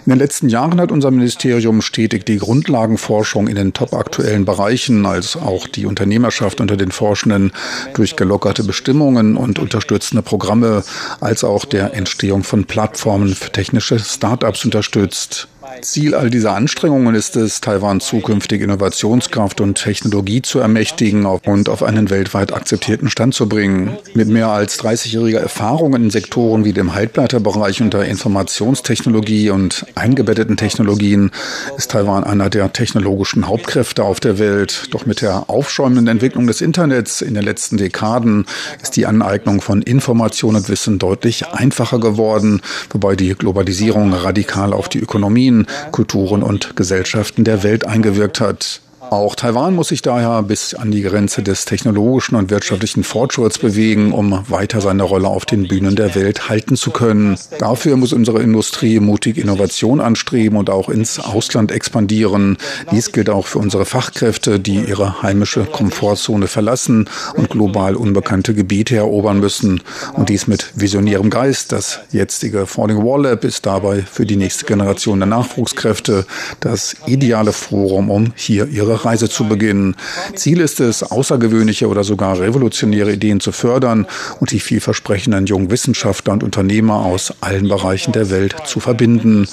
In 0.05 0.11
den 0.11 0.21
letzten 0.21 0.49
Jahren 0.49 0.81
hat 0.81 0.93
unser 0.93 1.11
Ministerium 1.11 1.83
stetig 1.83 2.25
die 2.27 2.39
Grundlagenforschung 2.39 3.49
in 3.49 3.57
den 3.57 3.73
topaktuellen 3.73 4.45
Bereichen, 4.45 5.05
als 5.05 5.37
auch 5.37 5.67
die 5.67 5.87
Unternehmerschaft 5.87 6.61
unter 6.61 6.77
den 6.77 6.93
Forschenden 6.93 7.51
durch 7.95 8.15
gelockerte 8.15 8.63
Bestimmungen 8.63 9.37
und 9.37 9.59
unterstützende 9.59 10.23
Programme, 10.23 10.85
als 11.21 11.43
auch 11.43 11.65
der 11.65 11.93
Entstehung 11.93 12.45
von 12.45 12.67
Plattformen 12.67 13.35
für 13.35 13.51
technische 13.51 13.99
Start-ups 13.99 14.65
unterstützt. 14.65 15.49
Ziel 15.83 16.15
all 16.15 16.31
dieser 16.31 16.55
Anstrengungen 16.55 17.15
ist 17.15 17.37
es, 17.37 17.61
Taiwan 17.61 18.01
zukünftig 18.01 18.63
Innovationskraft 18.63 19.61
und 19.61 19.75
Technologie 19.75 20.43
zu 20.43 20.59
ermächtigen 20.59 21.27
und 21.27 21.69
auf 21.69 21.83
einen 21.83 22.11
weltweit 22.11 22.53
akzeptierten 22.53 23.11
Stand 23.11 23.35
zu 23.35 23.49
bringen. 23.49 23.97
Mit 24.15 24.29
mehr 24.29 24.49
als 24.49 24.79
30-jähriger 24.81 25.39
Erfahrung 25.39 25.95
in 25.95 26.11
Sektoren 26.11 26.65
wie 26.65 26.73
dem 26.73 26.95
Halbleiterbereich 26.95 27.81
und 27.83 27.95
der 27.95 28.05
Informationstechnologie 28.05 29.51
und 29.51 29.87
eingebetteten 29.95 30.57
Technologien 30.57 31.31
ist 31.77 31.91
Taiwan 31.91 32.25
einer 32.25 32.51
der 32.51 32.73
technologischen 32.73 33.47
Hauptkräfte 33.47 34.05
auf 34.05 34.21
der 34.21 34.39
Welt. 34.39 34.89
Doch 34.91 35.07
mit 35.07 35.21
der 35.21 35.51
aufschäumenden 35.51 36.09
Entwicklung 36.09 36.47
des 36.47 36.61
Internets 36.61 37.21
in 37.21 37.35
den 37.35 37.45
letzten 37.45 37.77
Dekaden 37.77 38.47
ist 38.83 38.97
die 38.97 39.07
Aneignung 39.07 39.61
von 39.61 39.83
Information 39.83 40.57
und 40.57 40.69
Wissen 40.69 40.99
deutlich 40.99 41.49
einfacher 41.49 42.01
geworden, 42.01 42.63
wobei 42.91 43.17
die 43.17 43.35
Globalisierung 43.35 44.13
radikal 44.13 44.73
auf 44.73 44.89
die 44.89 45.01
Ökonomien 45.01 45.66
Kulturen 45.93 46.43
und 46.43 46.77
Gesellschaften 46.77 47.45
der 47.45 47.63
Welt 47.63 47.87
eingewirkt 47.87 48.41
hat. 48.41 48.81
Auch 49.11 49.37
Taiwan 49.37 49.75
muss 49.75 49.89
sich 49.89 50.03
daher 50.03 50.43
bis 50.43 50.75
an 50.75 50.91
die 50.91 51.03
Grenze 51.03 51.43
des 51.43 51.65
technologischen 51.65 52.35
und 52.35 52.51
wirtschaftlichen 52.51 53.05
Fortschritts 53.05 53.59
bewegen, 53.59 54.13
um 54.13 54.45
weiter 54.49 54.81
seine 54.81 55.05
Rolle 55.05 55.29
auf 55.29 55.45
den 55.45 55.69
Bühnen 55.69 55.95
der 55.95 56.15
Welt 56.17 56.49
halten 56.49 56.77
zu 56.77 56.91
können. 56.91 57.39
Dafür 57.59 57.97
muss 57.97 58.13
unsere 58.13 58.43
Industrie 58.43 58.99
mutig 58.99 59.39
Innovation 59.39 60.01
anstreben 60.01 60.59
und 60.59 60.71
auch 60.71 60.89
ins 60.89 61.21
Ausland 61.21 61.71
expandieren. 61.71 62.57
Dies 62.91 63.13
gilt 63.13 63.31
auch 63.31 63.47
für 63.47 63.61
unsere 63.61 63.85
Fachkräfte, 63.85 64.59
die 64.59 64.81
ihre 64.81 65.23
heimische 65.23 65.65
Komfortzone 65.65 66.49
verlassen 66.49 67.09
und 67.35 67.51
global 67.51 67.95
unbekannte 67.95 68.55
Gebiete 68.55 68.97
erobern 68.97 69.39
müssen. 69.39 69.83
Und 70.15 70.31
dies 70.31 70.47
mit 70.49 70.73
visionärem 70.75 71.31
Geist. 71.31 71.71
Das 71.71 72.01
jetzige 72.11 72.67
Falling 72.67 73.05
Wall 73.05 73.23
Lab 73.23 73.45
ist 73.45 73.67
dabei 73.67 74.03
für 74.03 74.27
die 74.27 74.37
nächste 74.37 74.67
Generation 74.67 75.21
der 75.21 75.29
Nachwuchskräfte 75.29 76.27
das 76.61 76.97
ideale 77.07 77.53
Forum, 77.53 78.11
um 78.11 78.33
hier 78.35 78.67
ihre 78.67 78.96
Reise 79.05 79.29
zu 79.29 79.45
beginnen. 79.45 79.97
Ziel 80.35 80.61
ist 80.61 80.81
es, 80.81 81.03
außergewöhnliche 81.03 81.89
oder 81.89 82.05
sogar 82.05 82.41
revolutionäre 82.41 83.13
Ideen 83.13 83.41
zu 83.41 83.53
fördern 83.53 84.07
und 84.41 84.51
die 84.51 84.61
vielversprechenden 84.61 85.47
jungen 85.47 85.71
Wissenschaftler 85.71 86.33
und 86.33 86.43
Unternehmer 86.43 87.05
aus 87.05 87.33
allen 87.41 87.69
Bereichen 87.69 88.13
der 88.13 88.31
Welt 88.31 88.55
zu 88.65 88.81
verbinden. 88.81 89.49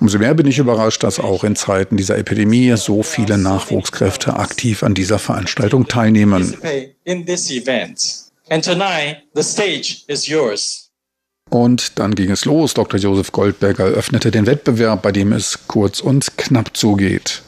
Umso 0.00 0.18
mehr 0.18 0.34
bin 0.34 0.46
ich 0.46 0.58
überrascht, 0.58 1.02
dass 1.02 1.18
auch 1.20 1.44
in 1.44 1.56
Zeiten 1.56 1.96
dieser 1.96 2.18
Epidemie 2.18 2.74
so 2.76 3.02
viele 3.02 3.38
Nachwuchskräfte 3.38 4.34
aktiv 4.34 4.82
an 4.82 4.94
dieser 4.94 5.18
Veranstaltung 5.18 5.88
teilnehmen. 5.88 6.56
Und 11.50 11.98
dann 11.98 12.14
ging 12.14 12.30
es 12.30 12.44
los. 12.44 12.74
Dr. 12.74 13.00
Josef 13.00 13.32
Goldberger 13.32 13.86
eröffnete 13.86 14.30
den 14.30 14.46
Wettbewerb, 14.46 15.02
bei 15.02 15.12
dem 15.12 15.32
es 15.32 15.60
kurz 15.66 16.00
und 16.00 16.36
knapp 16.36 16.76
zugeht. 16.76 17.42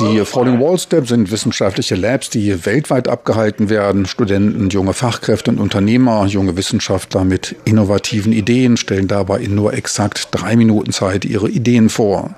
Die 0.00 0.24
Falling 0.24 0.60
Wall 0.60 0.78
Steps 0.78 1.08
sind 1.08 1.30
wissenschaftliche 1.30 1.94
Labs, 1.94 2.28
die 2.28 2.66
weltweit 2.66 3.08
abgehalten 3.08 3.70
werden. 3.70 4.04
Studenten, 4.06 4.68
junge 4.68 4.92
Fachkräfte 4.92 5.50
und 5.50 5.58
Unternehmer, 5.58 6.26
junge 6.26 6.56
Wissenschaftler 6.56 7.24
mit 7.24 7.56
innovativen 7.64 8.32
Ideen 8.32 8.76
stellen 8.76 9.08
dabei 9.08 9.38
in 9.38 9.54
nur 9.54 9.72
exakt 9.72 10.28
drei 10.32 10.56
Minuten 10.56 10.92
Zeit 10.92 11.24
ihre 11.24 11.48
Ideen 11.48 11.88
vor. 11.88 12.34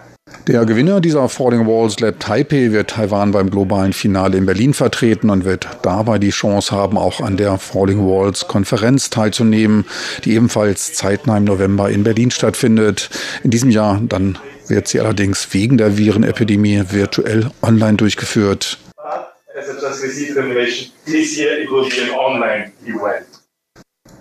Der 0.49 0.65
Gewinner 0.65 1.01
dieser 1.01 1.29
Falling 1.29 1.67
Walls 1.67 1.99
Lab 1.99 2.21
Taipei 2.21 2.71
wird 2.71 2.91
Taiwan 2.91 3.33
beim 3.33 3.51
globalen 3.51 3.93
Finale 3.93 4.37
in 4.37 4.47
Berlin 4.47 4.75
vertreten 4.75 5.29
und 5.29 5.45
wird 5.45 5.67
dabei 5.83 6.19
die 6.19 6.31
Chance 6.31 6.71
haben, 6.71 6.99
auch 6.99 7.21
an 7.21 7.37
der 7.37 7.59
Falling 7.59 8.07
Walls 8.07 8.47
Konferenz 8.47 9.11
teilzunehmen, 9.11 9.87
die 10.25 10.35
ebenfalls 10.35 10.95
zeitnah 10.95 11.39
im 11.39 11.45
November 11.45 11.91
in 11.91 12.05
Berlin 12.05 12.31
stattfindet. 12.31 13.11
In 13.43 13.51
diesem 13.51 13.71
Jahr 13.71 14.01
dann 14.09 14.39
wird 14.69 14.87
sie 14.87 15.01
allerdings 15.01 15.53
wegen 15.53 15.79
der 15.79 15.99
Virenepidemie 15.99 16.85
virtuell 16.91 17.51
online 17.61 17.97
durchgeführt. 17.97 18.79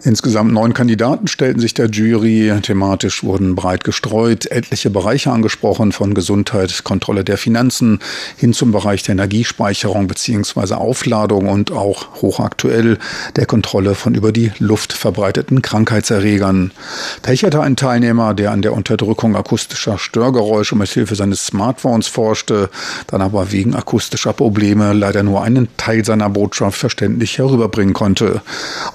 Insgesamt 0.06 0.54
neun 0.54 0.76
Kandidaten 0.76 1.26
stellten 1.26 1.60
sich 1.60 1.74
der 1.74 1.90
Jury. 1.90 2.54
Thematisch 2.62 3.24
wurden 3.24 3.56
breit 3.56 3.84
gestreut 3.84 4.46
etliche 4.46 4.92
Bereiche 4.92 5.32
angesprochen, 5.32 5.92
von 5.92 6.14
Gesundheit, 6.14 6.84
Kontrolle 6.84 7.24
der 7.24 7.40
Finanzen 7.40 7.98
hin 8.38 8.54
zum 8.54 8.72
Bereich 8.72 9.02
der 9.02 9.14
Energiespeicherung 9.14 10.06
bzw. 10.06 10.76
Aufladung 10.76 11.50
und 11.50 11.72
auch 11.72 12.22
hochaktuell 12.22 13.00
der 13.36 13.48
Kontrolle 13.48 13.96
von 13.96 14.14
über 14.14 14.32
die 14.32 14.52
Luft 14.60 14.94
verbreiteten 14.94 15.64
Krankheitserregern. 15.64 16.70
Pech 17.24 17.44
hatte 17.44 17.62
ein 17.62 17.76
Teilnehmer, 17.76 18.36
der 18.36 18.52
an 18.52 18.62
der 18.62 18.74
Unterdrückung 18.74 19.36
akustischer 19.36 19.98
Störgeräusche 19.98 20.76
mit 20.76 20.90
Hilfe 20.90 21.16
seines 21.16 21.48
Smartphones 21.48 22.08
forschte, 22.08 22.70
dann 23.08 23.24
aber 23.24 23.52
wegen 23.52 23.74
akustischer 23.74 24.34
Probleme 24.34 24.94
leider 24.94 25.24
nur 25.24 25.42
einen 25.42 25.68
Teil 25.78 26.06
seiner 26.06 26.30
Botschaft 26.30 26.78
verständlich 26.78 27.40
herüberbringen 27.40 27.96
konnte. 27.96 28.44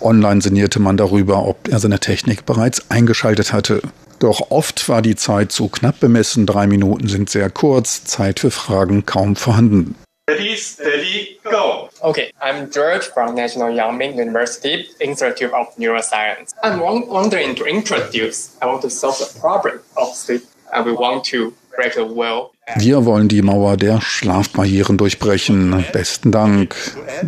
Online 0.00 0.40
sinnierte 0.40 0.78
man 0.78 0.99
darüber, 1.00 1.46
ob 1.46 1.68
er 1.68 1.80
seine 1.80 1.98
Technik 1.98 2.46
bereits 2.46 2.90
eingeschaltet 2.90 3.52
hatte. 3.52 3.82
Doch 4.20 4.50
oft 4.50 4.88
war 4.88 5.00
die 5.02 5.16
Zeit 5.16 5.50
zu 5.50 5.68
knapp 5.68 5.98
bemessen, 5.98 6.46
drei 6.46 6.66
Minuten 6.66 7.08
sind 7.08 7.30
sehr 7.30 7.48
kurz, 7.50 8.04
Zeit 8.04 8.40
für 8.40 8.50
Fragen 8.50 9.06
kaum 9.06 9.34
vorhanden. 9.34 9.96
Ready, 10.28 10.56
steady, 10.56 11.40
go. 11.42 11.88
Okay, 12.02 12.30
I'm 12.40 12.70
George 12.70 13.06
from 13.12 13.34
National 13.34 13.74
Yangming 13.74 14.12
University 14.12 14.86
Institute 15.00 15.52
of 15.52 15.76
Neuroscience. 15.76 16.54
I'm 16.62 16.78
wondering 16.80 17.56
to 17.56 17.64
introduce, 17.64 18.50
I 18.62 18.66
want 18.66 18.82
to 18.82 18.90
solve 18.90 19.18
the 19.18 19.40
problem 19.40 19.80
of 19.96 20.14
sleep. 20.14 20.42
I 20.72 20.82
will 20.82 20.96
want 20.96 21.24
to 21.30 21.52
break 21.74 21.94
the 21.94 22.04
will. 22.04 22.50
Wir 22.76 23.04
wollen 23.04 23.26
die 23.26 23.42
Mauer 23.42 23.76
der 23.76 24.00
Schlafbarrieren 24.00 24.96
durchbrechen. 24.98 25.84
Besten 25.92 26.30
Dank. 26.30 26.76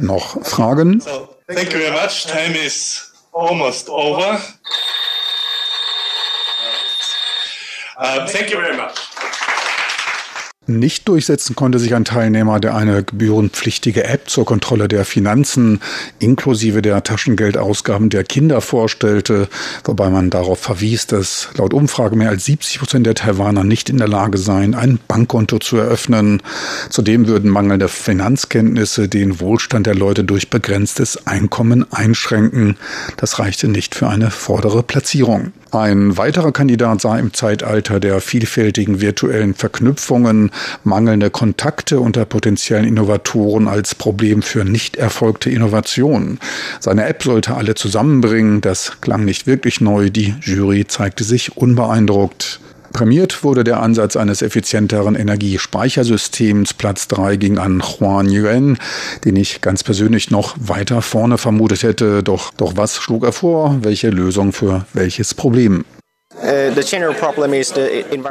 Noch 0.00 0.41
Fragen? 0.45 1.00
So, 1.00 1.29
thank 1.49 1.73
you 1.73 1.81
very 1.81 1.91
much. 1.91 2.26
Time 2.26 2.55
is 2.55 3.12
almost 3.33 3.89
over. 3.89 4.39
Uh, 7.97 8.27
thank 8.29 8.51
you 8.51 8.57
very 8.57 8.77
much. 8.77 9.12
Nicht 10.79 11.09
durchsetzen 11.09 11.57
konnte 11.57 11.79
sich 11.79 11.95
ein 11.95 12.05
Teilnehmer, 12.05 12.61
der 12.61 12.75
eine 12.75 13.02
gebührenpflichtige 13.02 14.05
App 14.05 14.29
zur 14.29 14.45
Kontrolle 14.45 14.88
der 14.88 15.05
Finanzen 15.05 15.81
inklusive 16.19 16.83
der 16.83 17.02
Taschengeldausgaben 17.02 18.11
der 18.11 18.25
Kinder 18.25 18.61
vorstellte, 18.61 19.49
wobei 19.85 20.11
man 20.11 20.31
darauf 20.31 20.59
verwies, 20.59 21.07
dass 21.07 21.49
laut 21.57 21.75
Umfrage 21.75 22.17
mehr 22.17 22.31
als 22.31 22.45
70 22.47 22.79
Prozent 22.79 23.07
der 23.07 23.14
Taiwaner 23.14 23.64
nicht 23.64 23.91
in 23.91 23.99
der 23.99 24.09
Lage 24.09 24.38
seien, 24.38 24.75
ein 24.75 24.99
Bankkonto 25.09 25.59
zu 25.59 25.76
eröffnen. 25.76 26.43
Zudem 26.91 27.26
würden 27.26 27.50
mangelnde 27.50 27.88
Finanzkenntnisse 27.88 29.09
den 29.09 29.41
Wohlstand 29.41 29.87
der 29.87 29.95
Leute 29.95 30.25
durch 30.25 30.50
begrenztes 30.50 31.26
Einkommen 31.26 31.91
einschränken. 31.93 32.76
Das 33.17 33.38
reichte 33.38 33.69
nicht 33.69 33.95
für 33.95 34.09
eine 34.09 34.31
vordere 34.31 34.83
Platzierung. 34.83 35.52
Ein 35.73 36.19
weiterer 36.19 36.52
Kandidat 36.52 37.00
sah 37.00 37.19
im 37.19 37.33
Zeitalter 37.33 37.99
der 37.99 38.21
vielfältigen 38.21 39.00
virtuellen 39.00 39.55
Verknüpfungen 39.55 40.50
mangelnde 40.85 41.31
Kontakte 41.31 42.00
unter 42.00 42.25
potenziellen 42.25 42.87
Innovatoren 42.87 43.69
als 43.69 43.95
Problem 43.95 44.42
für 44.42 44.64
nicht 44.64 44.97
erfolgte 44.97 45.50
Innovationen. 45.50 46.38
Seine 46.81 47.07
App 47.07 47.23
sollte 47.23 47.54
alle 47.54 47.75
zusammenbringen. 47.75 48.61
Das 48.61 49.00
klang 49.00 49.25
nicht 49.25 49.47
wirklich 49.47 49.80
neu. 49.80 50.10
Die 50.10 50.34
Jury 50.41 50.87
zeigte 50.87 51.25
sich 51.25 51.56
unbeeindruckt. 51.56 52.60
Prämiert 52.93 53.43
wurde 53.43 53.65
der 53.65 53.80
Ansatz 53.80 54.17
eines 54.17 54.43
effizienteren 54.43 55.15
Energiespeichersystems. 55.15 56.75
Platz 56.75 57.08
3 57.08 57.37
ging 57.37 57.58
an 57.58 57.80
Juan 57.80 58.30
Yuan, 58.30 58.78
den 59.25 59.37
ich 59.37 59.63
ganz 59.63 59.82
persönlich 59.82 60.30
noch 60.30 60.54
weiter 60.58 61.00
vorne 61.00 61.39
vermutet 61.39 61.82
hätte. 61.82 62.23
Doch, 62.23 62.52
doch 62.54 62.76
was 62.76 62.99
schlug 62.99 63.25
er 63.25 63.32
vor? 63.32 63.78
Welche 63.82 64.10
Lösung 64.10 64.52
für 64.52 64.84
welches 64.93 65.32
Problem? 65.32 65.84
Äh, 66.40 66.71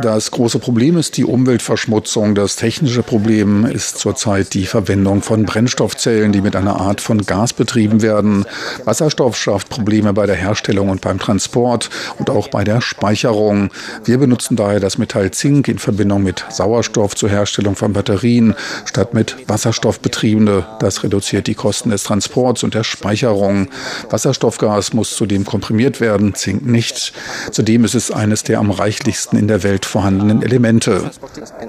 das 0.01 0.31
große 0.31 0.59
Problem 0.59 0.97
ist 0.97 1.17
die 1.17 1.25
Umweltverschmutzung. 1.25 2.35
Das 2.35 2.55
technische 2.55 3.03
Problem 3.03 3.65
ist 3.65 3.99
zurzeit 3.99 4.53
die 4.53 4.65
Verwendung 4.65 5.21
von 5.21 5.45
Brennstoffzellen, 5.45 6.31
die 6.31 6.41
mit 6.41 6.55
einer 6.55 6.79
Art 6.79 6.99
von 6.99 7.21
Gas 7.21 7.53
betrieben 7.53 8.01
werden. 8.01 8.45
Wasserstoff 8.85 9.37
schafft 9.37 9.69
Probleme 9.69 10.13
bei 10.13 10.25
der 10.25 10.35
Herstellung 10.35 10.89
und 10.89 11.01
beim 11.01 11.19
Transport 11.19 11.89
und 12.17 12.29
auch 12.29 12.47
bei 12.47 12.63
der 12.63 12.81
Speicherung. 12.81 13.69
Wir 14.03 14.17
benutzen 14.17 14.55
daher 14.55 14.79
das 14.79 14.97
Metall 14.97 15.31
Zink 15.31 15.67
in 15.67 15.77
Verbindung 15.77 16.23
mit 16.23 16.43
Sauerstoff 16.49 17.15
zur 17.15 17.29
Herstellung 17.29 17.75
von 17.75 17.93
Batterien 17.93 18.55
statt 18.85 19.13
mit 19.13 19.37
Wasserstoff 19.47 19.99
betriebene. 19.99 20.65
Das 20.79 21.03
reduziert 21.03 21.47
die 21.47 21.55
Kosten 21.55 21.91
des 21.91 22.03
Transports 22.03 22.63
und 22.63 22.73
der 22.73 22.83
Speicherung. 22.83 23.69
Wasserstoffgas 24.09 24.93
muss 24.93 25.15
zudem 25.15 25.45
komprimiert 25.45 26.01
werden, 26.01 26.33
Zink 26.33 26.65
nicht. 26.65 27.13
Zudem 27.51 27.85
ist 27.85 27.90
es 27.93 28.09
ist 28.09 28.11
eines 28.11 28.43
der 28.43 28.59
am 28.59 28.71
reichlichsten 28.71 29.37
in 29.37 29.49
der 29.49 29.63
Welt 29.63 29.85
vorhandenen 29.85 30.41
Elemente. 30.41 31.11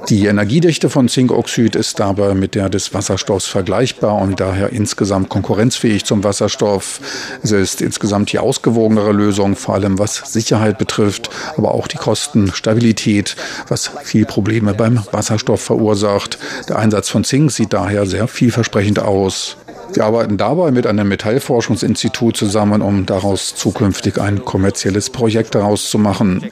Die 0.08 0.26
Energiedichte 0.26 0.88
von 0.88 1.08
Zinkoxid 1.08 1.74
ist 1.74 1.98
dabei 1.98 2.34
mit 2.34 2.54
der 2.54 2.68
des 2.68 2.94
Wasserstoffs 2.94 3.46
vergleichbar 3.46 4.18
und 4.18 4.38
daher 4.38 4.70
insgesamt 4.70 5.28
konkurrenzfähig 5.30 6.04
zum 6.04 6.22
Wasserstoff. 6.22 7.00
Es 7.42 7.50
ist 7.50 7.82
insgesamt 7.82 8.30
die 8.30 8.38
ausgewogenere 8.38 9.10
Lösung, 9.10 9.56
vor 9.56 9.74
allem 9.74 9.98
was 9.98 10.16
Sicherheit 10.32 10.78
betrifft, 10.78 11.28
aber 11.56 11.74
auch 11.74 11.88
die 11.88 11.96
Kostenstabilität, 11.96 13.34
was 13.66 13.90
viel 14.04 14.24
Probleme 14.24 14.74
beim 14.74 15.02
Wasserstoff 15.10 15.62
verursacht. 15.62 16.38
Der 16.68 16.78
Einsatz 16.78 17.08
von 17.08 17.24
Zink 17.24 17.50
sieht 17.50 17.72
daher 17.72 18.06
sehr 18.06 18.28
vielversprechend 18.28 19.00
aus. 19.00 19.56
Wir 19.94 20.04
arbeiten 20.04 20.36
dabei 20.38 20.70
mit 20.70 20.86
einem 20.86 21.08
Metallforschungsinstitut 21.08 22.36
zusammen, 22.36 22.82
um 22.82 23.04
daraus 23.06 23.54
zukünftig 23.54 24.18
ein 24.18 24.44
kommerzielles 24.44 25.10
Projekt 25.10 25.54
daraus 25.54 25.90
zu 25.90 25.98
machen. 25.98 26.50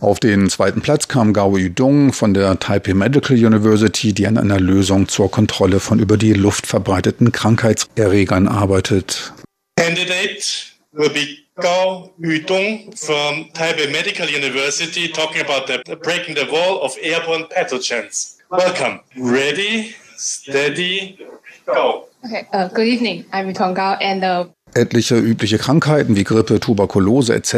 Auf 0.00 0.18
den 0.20 0.50
zweiten 0.50 0.80
Platz 0.80 1.08
kam 1.08 1.32
Gao 1.32 1.56
Yudong 1.56 2.12
von 2.12 2.34
der 2.34 2.58
Taipei 2.58 2.94
Medical 2.94 3.36
University, 3.36 4.12
die 4.12 4.26
an 4.26 4.36
einer 4.36 4.58
Lösung 4.58 5.08
zur 5.08 5.30
Kontrolle 5.30 5.80
von 5.80 6.00
über 6.00 6.16
die 6.16 6.32
Luft 6.32 6.66
verbreiteten 6.66 7.32
Krankheitserregern 7.32 8.48
arbeitet. 8.48 9.32
Candidate 9.78 10.44
will 10.92 11.10
be 11.10 11.38
Gao 11.60 12.10
Yudong 12.18 12.92
from 12.96 13.46
Taipei 13.52 13.90
Medical 13.92 14.26
University 14.28 15.10
talking 15.12 15.42
about 15.42 15.66
the 15.66 15.96
breaking 15.96 16.34
the 16.34 16.50
wall 16.50 16.82
of 16.82 16.96
airborne 17.00 17.46
pathogens. 17.48 18.38
Welcome. 18.50 19.00
Ready? 19.16 19.94
Steady, 20.22 21.18
go. 21.66 22.06
Okay, 22.24 22.46
uh, 22.52 22.68
good 22.68 22.86
evening. 22.86 23.24
I'm 23.32 23.52
Tong 23.52 23.74
Gao 23.74 23.94
and 23.94 24.22
uh, 24.22 24.46
Etliche 24.74 25.18
übliche 25.18 25.58
Krankheiten 25.58 26.16
wie 26.16 26.24
Grippe, 26.24 26.58
Tuberkulose 26.58 27.34
etc. 27.34 27.54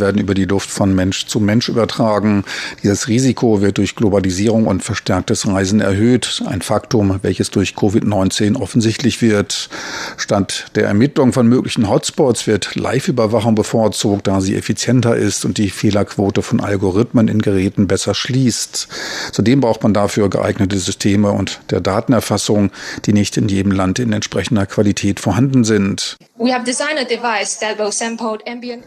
werden 0.00 0.18
über 0.18 0.34
die 0.34 0.46
Luft 0.46 0.68
von 0.68 0.94
Mensch 0.96 1.26
zu 1.26 1.38
Mensch 1.38 1.68
übertragen. 1.68 2.44
Dieses 2.82 3.06
Risiko 3.06 3.62
wird 3.62 3.78
durch 3.78 3.94
Globalisierung 3.94 4.66
und 4.66 4.82
verstärktes 4.82 5.46
Reisen 5.46 5.80
erhöht, 5.80 6.42
ein 6.46 6.62
Faktum, 6.62 7.20
welches 7.22 7.52
durch 7.52 7.74
Covid-19 7.74 8.56
offensichtlich 8.56 9.22
wird. 9.22 9.68
Statt 10.16 10.66
der 10.74 10.86
Ermittlung 10.86 11.32
von 11.32 11.46
möglichen 11.46 11.88
Hotspots 11.88 12.48
wird 12.48 12.74
Live-Überwachung 12.74 13.54
bevorzugt, 13.54 14.26
da 14.26 14.40
sie 14.40 14.56
effizienter 14.56 15.16
ist 15.16 15.44
und 15.44 15.58
die 15.58 15.70
Fehlerquote 15.70 16.42
von 16.42 16.60
Algorithmen 16.60 17.28
in 17.28 17.42
Geräten 17.42 17.86
besser 17.86 18.14
schließt. 18.14 18.88
Zudem 19.30 19.60
braucht 19.60 19.84
man 19.84 19.94
dafür 19.94 20.28
geeignete 20.28 20.78
Systeme 20.78 21.30
und 21.30 21.60
der 21.70 21.80
Datenerfassung, 21.80 22.72
die 23.04 23.12
nicht 23.12 23.36
in 23.36 23.48
jedem 23.48 23.70
Land 23.70 24.00
in 24.00 24.12
entsprechender 24.12 24.66
Qualität 24.66 25.20
vorhanden 25.20 25.62
sind. 25.62 26.16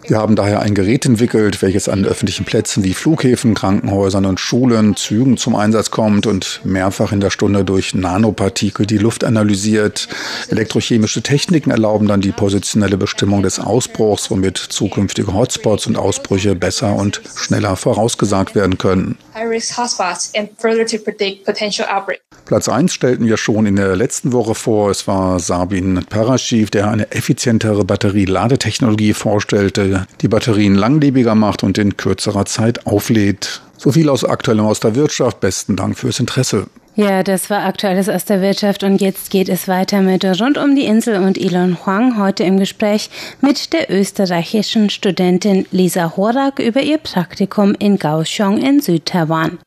Wir 0.08 0.17
haben 0.17 0.36
daher 0.36 0.62
ein 0.62 0.73
Gerät 0.73 1.05
entwickelt, 1.05 1.62
welches 1.62 1.88
an 1.88 2.03
öffentlichen 2.03 2.43
Plätzen 2.43 2.84
wie 2.84 2.95
Flughäfen, 2.95 3.53
Krankenhäusern 3.53 4.25
und 4.25 4.39
Schulen, 4.39 4.95
Zügen 4.95 5.38
zum 5.38 5.55
Einsatz 5.55 5.91
kommt 5.91 6.25
und 6.25 6.62
mehrfach 6.63 7.12
in 7.12 7.19
der 7.19 7.29
Stunde 7.29 7.63
durch 7.63 7.93
Nanopartikel 7.93 8.88
die 8.88 8.97
Luft 8.97 9.23
analysiert. 9.23 10.08
Elektrochemische 10.49 11.21
Techniken 11.21 11.69
erlauben 11.69 12.08
dann 12.08 12.21
die 12.21 12.32
positionelle 12.32 12.97
Bestimmung 12.97 13.43
des 13.43 13.60
Ausbruchs, 13.60 14.32
womit 14.32 14.58
zukünftige 14.58 15.34
Hotspots 15.34 15.86
und 15.86 15.95
Ausbrüche 15.95 16.55
besser 16.55 16.95
und 16.95 17.21
schneller 17.36 17.75
vorausgesagt 17.75 18.55
werden 18.55 18.79
können. 18.79 19.17
Platz 22.49 22.67
1 22.67 22.93
stellten 22.93 23.25
wir 23.25 23.38
schon 23.38 23.65
in 23.65 23.77
der 23.77 23.95
letzten 23.95 24.33
Woche 24.33 24.55
vor. 24.55 24.89
Es 24.89 25.07
war 25.07 25.39
Sabin 25.39 26.03
Paraschiv, 26.09 26.69
der 26.69 26.89
eine 26.89 27.12
effiziente 27.12 27.29
effizientere 27.39 27.85
Batterieladetechnologie 27.85 29.13
vorstellte, 29.13 30.07
die 30.21 30.27
Batterien 30.27 30.75
langlebiger 30.75 31.35
macht 31.35 31.63
und 31.63 31.77
in 31.77 31.95
kürzerer 31.95 32.45
Zeit 32.45 32.85
auflädt. 32.85 33.62
So 33.77 33.91
viel 33.91 34.09
aus 34.09 34.25
Aktuellem 34.25 34.65
aus 34.65 34.79
der 34.79 34.95
Wirtschaft. 34.95 35.39
Besten 35.39 35.75
Dank 35.75 35.97
fürs 35.97 36.19
Interesse. 36.19 36.67
Ja, 36.95 37.23
das 37.23 37.49
war 37.49 37.65
Aktuelles 37.65 38.09
aus 38.09 38.25
der 38.25 38.41
Wirtschaft 38.41 38.83
und 38.83 38.99
jetzt 38.99 39.29
geht 39.29 39.47
es 39.47 39.67
weiter 39.67 40.01
mit 40.01 40.25
Rund 40.25 40.57
um 40.57 40.75
die 40.75 40.85
Insel 40.85 41.23
und 41.23 41.38
Elon 41.38 41.77
Huang 41.85 42.19
heute 42.19 42.43
im 42.43 42.59
Gespräch 42.59 43.09
mit 43.41 43.71
der 43.71 43.89
österreichischen 43.89 44.89
Studentin 44.89 45.65
Lisa 45.71 46.17
Horak 46.17 46.59
über 46.59 46.81
ihr 46.81 46.97
Praktikum 46.97 47.73
in 47.79 47.99
Kaohsiung 47.99 48.57
in 48.57 48.81
Südtaiwan. 48.81 49.59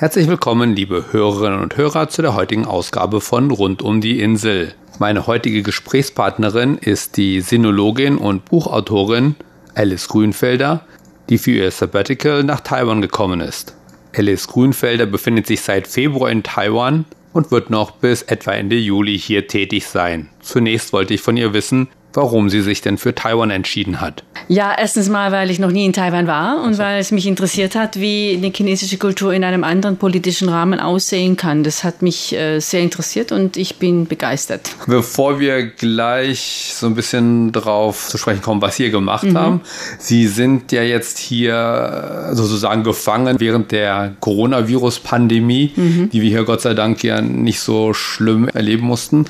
Herzlich 0.00 0.28
willkommen, 0.28 0.76
liebe 0.76 1.06
Hörerinnen 1.10 1.58
und 1.58 1.76
Hörer, 1.76 2.08
zu 2.08 2.22
der 2.22 2.36
heutigen 2.36 2.66
Ausgabe 2.66 3.20
von 3.20 3.50
Rund 3.50 3.82
um 3.82 4.00
die 4.00 4.20
Insel. 4.20 4.72
Meine 5.00 5.26
heutige 5.26 5.64
Gesprächspartnerin 5.64 6.78
ist 6.78 7.16
die 7.16 7.40
Sinologin 7.40 8.16
und 8.16 8.44
Buchautorin 8.44 9.34
Alice 9.74 10.06
Grünfelder, 10.06 10.82
die 11.28 11.36
für 11.36 11.50
ihr 11.50 11.72
Sabbatical 11.72 12.44
nach 12.44 12.60
Taiwan 12.60 13.02
gekommen 13.02 13.40
ist. 13.40 13.74
Alice 14.14 14.46
Grünfelder 14.46 15.06
befindet 15.06 15.48
sich 15.48 15.62
seit 15.62 15.88
Februar 15.88 16.30
in 16.30 16.44
Taiwan 16.44 17.04
und 17.32 17.50
wird 17.50 17.68
noch 17.68 17.90
bis 17.90 18.22
etwa 18.22 18.52
Ende 18.52 18.76
Juli 18.76 19.18
hier 19.18 19.48
tätig 19.48 19.88
sein. 19.88 20.28
Zunächst 20.38 20.92
wollte 20.92 21.14
ich 21.14 21.22
von 21.22 21.36
ihr 21.36 21.52
wissen, 21.54 21.88
warum 22.14 22.50
sie 22.50 22.62
sich 22.62 22.80
denn 22.80 22.98
für 22.98 23.14
Taiwan 23.14 23.50
entschieden 23.50 24.00
hat. 24.00 24.24
Ja, 24.48 24.74
erstens 24.78 25.08
mal, 25.08 25.30
weil 25.30 25.50
ich 25.50 25.58
noch 25.58 25.70
nie 25.70 25.84
in 25.84 25.92
Taiwan 25.92 26.26
war 26.26 26.62
und 26.62 26.68
also. 26.68 26.82
weil 26.82 27.00
es 27.00 27.10
mich 27.10 27.26
interessiert 27.26 27.74
hat, 27.74 28.00
wie 28.00 28.38
die 28.42 28.50
chinesische 28.50 28.96
Kultur 28.96 29.32
in 29.34 29.44
einem 29.44 29.62
anderen 29.62 29.98
politischen 29.98 30.48
Rahmen 30.48 30.80
aussehen 30.80 31.36
kann. 31.36 31.64
Das 31.64 31.84
hat 31.84 32.00
mich 32.02 32.34
äh, 32.34 32.60
sehr 32.60 32.80
interessiert 32.80 33.30
und 33.30 33.56
ich 33.56 33.76
bin 33.76 34.06
begeistert. 34.06 34.70
Bevor 34.86 35.38
wir 35.38 35.66
gleich 35.66 36.72
so 36.74 36.86
ein 36.86 36.94
bisschen 36.94 37.52
drauf 37.52 38.08
zu 38.08 38.16
sprechen 38.16 38.40
kommen, 38.40 38.62
was 38.62 38.76
Sie 38.76 38.90
gemacht 38.90 39.24
mhm. 39.24 39.38
haben, 39.38 39.60
Sie 39.98 40.26
sind 40.26 40.72
ja 40.72 40.82
jetzt 40.82 41.18
hier 41.18 42.30
sozusagen 42.32 42.84
gefangen 42.84 43.38
während 43.38 43.70
der 43.70 44.14
Coronavirus-Pandemie, 44.20 45.72
mhm. 45.76 46.10
die 46.10 46.22
wir 46.22 46.30
hier 46.30 46.44
Gott 46.44 46.62
sei 46.62 46.74
Dank 46.74 47.04
ja 47.04 47.20
nicht 47.20 47.60
so 47.60 47.92
schlimm 47.92 48.48
erleben 48.48 48.86
mussten. 48.86 49.26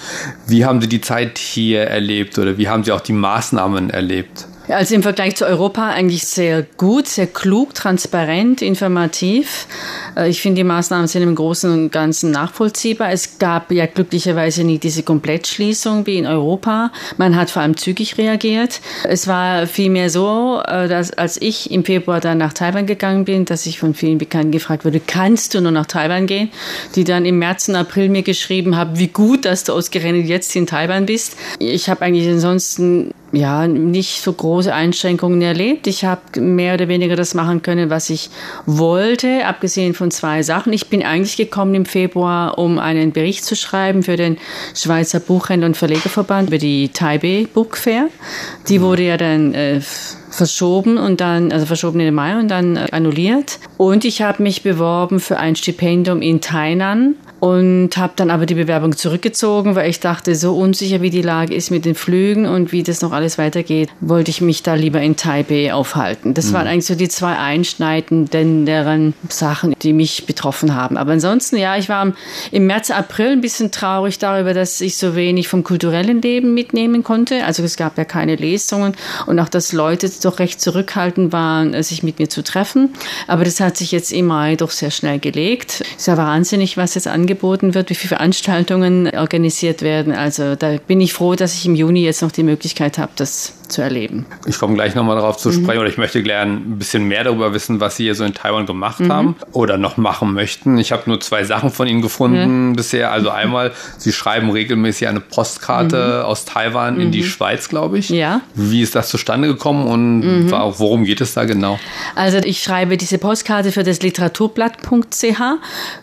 Wie 0.46 0.64
haben 0.64 0.80
Sie 0.80 0.88
die 0.88 1.00
Zeit 1.00 1.38
hier 1.38 1.82
erlebt 1.82 2.38
oder 2.38 2.56
wie 2.56 2.68
haben 2.68 2.77
Sie 2.84 2.92
auch 2.92 3.00
die 3.00 3.12
Maßnahmen 3.12 3.90
erlebt? 3.90 4.46
Also 4.68 4.94
im 4.94 5.02
Vergleich 5.02 5.36
zu 5.36 5.46
Europa 5.46 5.88
eigentlich 5.88 6.24
sehr 6.24 6.62
gut, 6.62 7.08
sehr 7.08 7.26
klug, 7.26 7.74
transparent, 7.74 8.60
informativ. 8.60 9.66
Äh, 10.14 10.28
ich 10.28 10.42
finde, 10.42 10.60
die 10.60 10.64
Maßnahmen 10.64 11.06
sind 11.06 11.22
im 11.22 11.34
Großen 11.34 11.72
und 11.72 11.90
Ganzen 11.90 12.30
nachvollziehbar. 12.30 13.10
Es 13.10 13.38
gab 13.38 13.72
ja 13.72 13.86
glücklicherweise 13.86 14.64
nie 14.64 14.78
diese 14.78 15.02
Komplettschließung 15.02 16.04
wie 16.06 16.18
in 16.18 16.26
Europa. 16.26 16.92
Man 17.16 17.34
hat 17.34 17.50
vor 17.50 17.62
allem 17.62 17.78
zügig 17.78 18.18
reagiert. 18.18 18.80
Es 19.04 19.26
war 19.26 19.66
vielmehr 19.66 20.10
so, 20.10 20.60
äh, 20.66 20.86
dass 20.86 21.12
als 21.12 21.40
ich 21.40 21.70
im 21.70 21.84
Februar 21.84 22.20
dann 22.20 22.36
nach 22.36 22.52
Taiwan 22.52 22.86
gegangen 22.86 23.24
bin, 23.24 23.46
dass 23.46 23.64
ich 23.64 23.78
von 23.78 23.94
vielen 23.94 24.18
Bekannten 24.18 24.52
gefragt 24.52 24.84
wurde, 24.84 25.00
kannst 25.00 25.54
du 25.54 25.62
nur 25.62 25.72
nach 25.72 25.86
Taiwan 25.86 26.26
gehen? 26.26 26.50
Die 26.94 27.04
dann 27.04 27.24
im 27.24 27.38
März 27.38 27.68
und 27.68 27.76
April 27.76 28.10
mir 28.10 28.22
geschrieben 28.22 28.76
haben, 28.76 28.98
wie 28.98 29.08
gut, 29.08 29.46
dass 29.46 29.64
du 29.64 29.72
ausgerechnet 29.72 30.26
jetzt 30.26 30.54
in 30.56 30.66
Taiwan 30.66 31.06
bist. 31.06 31.36
Ich 31.58 31.88
habe 31.88 32.02
eigentlich 32.02 32.28
ansonsten 32.28 33.14
ja, 33.32 33.66
nicht 33.66 34.22
so 34.22 34.32
große 34.32 34.72
Einschränkungen 34.72 35.42
erlebt. 35.42 35.86
Ich 35.86 36.04
habe 36.04 36.40
mehr 36.40 36.74
oder 36.74 36.88
weniger 36.88 37.14
das 37.14 37.34
machen 37.34 37.62
können, 37.62 37.90
was 37.90 38.08
ich 38.10 38.30
wollte, 38.64 39.44
abgesehen 39.44 39.94
von 39.94 40.10
zwei 40.10 40.42
Sachen. 40.42 40.72
Ich 40.72 40.88
bin 40.88 41.02
eigentlich 41.02 41.36
gekommen 41.36 41.74
im 41.74 41.84
Februar, 41.84 42.58
um 42.58 42.78
einen 42.78 43.12
Bericht 43.12 43.44
zu 43.44 43.54
schreiben 43.54 44.02
für 44.02 44.16
den 44.16 44.38
Schweizer 44.74 45.20
Buchhändler 45.20 45.66
und 45.66 45.76
Verlegerverband 45.76 46.48
über 46.48 46.58
die 46.58 46.88
Taipei 46.88 47.46
Book 47.52 47.76
Fair. 47.76 48.08
Die 48.68 48.80
wurde 48.80 49.02
ja 49.02 49.16
dann 49.16 49.52
äh, 49.52 49.80
verschoben 50.30 50.96
und 50.96 51.20
dann, 51.20 51.52
also 51.52 51.66
verschoben 51.66 52.00
in 52.00 52.06
den 52.06 52.14
Mai 52.14 52.38
und 52.38 52.48
dann 52.48 52.76
äh, 52.76 52.86
annulliert. 52.92 53.58
Und 53.76 54.04
ich 54.04 54.22
habe 54.22 54.42
mich 54.42 54.62
beworben 54.62 55.20
für 55.20 55.38
ein 55.38 55.56
Stipendium 55.56 56.22
in 56.22 56.40
Tainan 56.40 57.16
und 57.40 57.96
habe 57.96 58.12
dann 58.16 58.30
aber 58.30 58.46
die 58.46 58.54
Bewerbung 58.54 58.96
zurückgezogen, 58.96 59.74
weil 59.74 59.88
ich 59.88 60.00
dachte, 60.00 60.34
so 60.34 60.56
unsicher 60.56 61.00
wie 61.00 61.10
die 61.10 61.22
Lage 61.22 61.54
ist 61.54 61.70
mit 61.70 61.84
den 61.84 61.94
Flügen 61.94 62.46
und 62.46 62.72
wie 62.72 62.82
das 62.82 63.00
noch 63.00 63.12
alles 63.12 63.38
weitergeht, 63.38 63.90
wollte 64.00 64.30
ich 64.30 64.40
mich 64.40 64.62
da 64.62 64.74
lieber 64.74 65.00
in 65.00 65.16
Taipei 65.16 65.72
aufhalten. 65.72 66.34
Das 66.34 66.46
mhm. 66.46 66.52
waren 66.54 66.66
eigentlich 66.66 66.86
so 66.86 66.94
die 66.94 67.08
zwei 67.08 67.36
einschneidenden 67.36 69.14
Sachen, 69.28 69.74
die 69.82 69.92
mich 69.92 70.26
betroffen 70.26 70.74
haben. 70.74 70.96
Aber 70.96 71.12
ansonsten, 71.12 71.56
ja, 71.56 71.76
ich 71.76 71.88
war 71.88 72.12
im 72.50 72.66
März, 72.66 72.90
April 72.90 73.32
ein 73.32 73.40
bisschen 73.40 73.70
traurig 73.70 74.18
darüber, 74.18 74.54
dass 74.54 74.80
ich 74.80 74.96
so 74.96 75.14
wenig 75.14 75.48
vom 75.48 75.62
kulturellen 75.62 76.20
Leben 76.20 76.54
mitnehmen 76.54 77.04
konnte. 77.04 77.44
Also 77.44 77.62
es 77.62 77.76
gab 77.76 77.98
ja 77.98 78.04
keine 78.04 78.36
Lesungen 78.36 78.94
und 79.26 79.38
auch, 79.38 79.48
dass 79.48 79.72
Leute 79.72 80.10
doch 80.22 80.38
recht 80.38 80.60
zurückhaltend 80.60 81.32
waren, 81.32 81.80
sich 81.82 82.02
mit 82.02 82.18
mir 82.18 82.28
zu 82.28 82.42
treffen. 82.42 82.94
Aber 83.26 83.44
das 83.44 83.60
hat 83.60 83.76
sich 83.76 83.92
jetzt 83.92 84.12
im 84.12 84.26
Mai 84.26 84.56
doch 84.56 84.70
sehr 84.70 84.90
schnell 84.90 85.18
gelegt. 85.18 85.82
Es 85.96 86.02
ist 86.02 86.06
ja 86.06 86.16
wahnsinnig, 86.16 86.76
was 86.76 86.94
jetzt 86.94 87.06
angeht 87.06 87.27
angeboten 87.28 87.74
wird, 87.74 87.90
wie 87.90 87.94
viele 87.94 88.16
Veranstaltungen 88.16 89.06
organisiert 89.14 89.82
werden. 89.82 90.12
Also 90.14 90.54
da 90.54 90.76
bin 90.86 91.00
ich 91.00 91.12
froh, 91.12 91.34
dass 91.34 91.54
ich 91.54 91.66
im 91.66 91.74
Juni 91.74 92.02
jetzt 92.02 92.22
noch 92.22 92.32
die 92.32 92.42
Möglichkeit 92.42 92.96
habe, 92.96 93.12
das 93.16 93.52
zu 93.68 93.82
erleben. 93.82 94.26
Ich 94.46 94.58
komme 94.58 94.74
gleich 94.74 94.94
nochmal 94.94 95.16
darauf 95.16 95.36
zu 95.36 95.50
mhm. 95.50 95.62
sprechen 95.62 95.80
oder 95.80 95.88
ich 95.88 95.98
möchte 95.98 96.22
gerne 96.22 96.52
ein 96.52 96.78
bisschen 96.78 97.04
mehr 97.04 97.24
darüber 97.24 97.52
wissen, 97.54 97.80
was 97.80 97.96
Sie 97.96 98.04
hier 98.04 98.14
so 98.14 98.24
in 98.24 98.34
Taiwan 98.34 98.66
gemacht 98.66 99.00
mhm. 99.00 99.12
haben 99.12 99.36
oder 99.52 99.78
noch 99.78 99.96
machen 99.96 100.32
möchten. 100.32 100.78
Ich 100.78 100.92
habe 100.92 101.02
nur 101.06 101.20
zwei 101.20 101.44
Sachen 101.44 101.70
von 101.70 101.86
Ihnen 101.86 102.02
gefunden 102.02 102.70
mhm. 102.70 102.76
bisher. 102.76 103.12
Also 103.12 103.30
einmal, 103.30 103.72
Sie 103.98 104.12
schreiben 104.12 104.50
regelmäßig 104.50 105.08
eine 105.08 105.20
Postkarte 105.20 106.20
mhm. 106.20 106.26
aus 106.26 106.44
Taiwan 106.44 107.00
in 107.00 107.12
die 107.12 107.22
mhm. 107.22 107.26
Schweiz, 107.26 107.68
glaube 107.68 107.98
ich. 107.98 108.10
Ja. 108.10 108.40
Wie 108.54 108.82
ist 108.82 108.94
das 108.94 109.08
zustande 109.08 109.48
gekommen 109.48 109.86
und 109.86 110.50
worum 110.50 111.04
geht 111.04 111.20
es 111.20 111.34
da 111.34 111.44
genau? 111.44 111.78
Also 112.14 112.38
ich 112.38 112.62
schreibe 112.62 112.96
diese 112.96 113.18
Postkarte 113.18 113.72
für 113.72 113.84
das 113.84 114.02
Literaturblatt.ch 114.02 115.40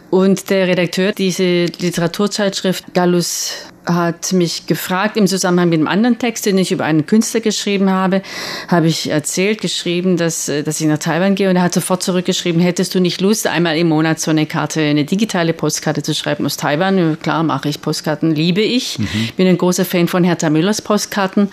und 0.09 0.49
der 0.49 0.67
Redakteur 0.67 1.11
dieser 1.11 1.65
Literaturzeitschrift 1.79 2.93
Gallus 2.93 3.67
hat 3.85 4.33
mich 4.33 4.67
gefragt 4.67 5.17
im 5.17 5.27
Zusammenhang 5.27 5.69
mit 5.69 5.79
einem 5.79 5.87
anderen 5.87 6.19
Text, 6.19 6.45
den 6.45 6.57
ich 6.57 6.71
über 6.71 6.85
einen 6.85 7.05
Künstler 7.05 7.39
geschrieben 7.39 7.89
habe, 7.89 8.21
habe 8.67 8.87
ich 8.87 9.09
erzählt, 9.09 9.61
geschrieben, 9.61 10.17
dass, 10.17 10.49
äh, 10.49 10.63
dass 10.63 10.81
ich 10.81 10.87
nach 10.87 10.97
Taiwan 10.97 11.35
gehe 11.35 11.49
und 11.49 11.55
er 11.55 11.63
hat 11.63 11.73
sofort 11.73 12.03
zurückgeschrieben, 12.03 12.61
hättest 12.61 12.95
du 12.95 12.99
nicht 12.99 13.21
Lust, 13.21 13.47
einmal 13.47 13.77
im 13.77 13.89
Monat 13.89 14.19
so 14.19 14.31
eine 14.31 14.45
Karte, 14.45 14.81
eine 14.81 15.05
digitale 15.05 15.53
Postkarte 15.53 16.03
zu 16.03 16.13
schreiben 16.13 16.45
aus 16.45 16.57
Taiwan? 16.57 17.17
Klar, 17.21 17.43
mache 17.43 17.69
ich 17.69 17.81
Postkarten, 17.81 18.33
liebe 18.33 18.61
ich. 18.61 18.99
Mhm. 18.99 19.29
Bin 19.37 19.47
ein 19.47 19.57
großer 19.57 19.85
Fan 19.85 20.07
von 20.07 20.23
Hertha 20.23 20.49
Müllers 20.49 20.81
Postkarten 20.81 21.49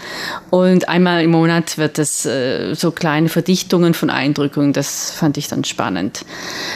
und 0.51 0.89
einmal 0.89 1.23
im 1.23 1.31
Monat 1.31 1.79
wird 1.79 1.99
es 1.99 2.27
äh, 2.27 2.75
so 2.75 2.91
kleine 2.91 3.29
Verdichtungen 3.29 3.95
von 3.95 4.11
Eindrücken, 4.11 4.73
das 4.73 5.11
fand 5.11 5.37
ich 5.37 5.49
dann 5.49 5.65
spannend. 5.65 6.25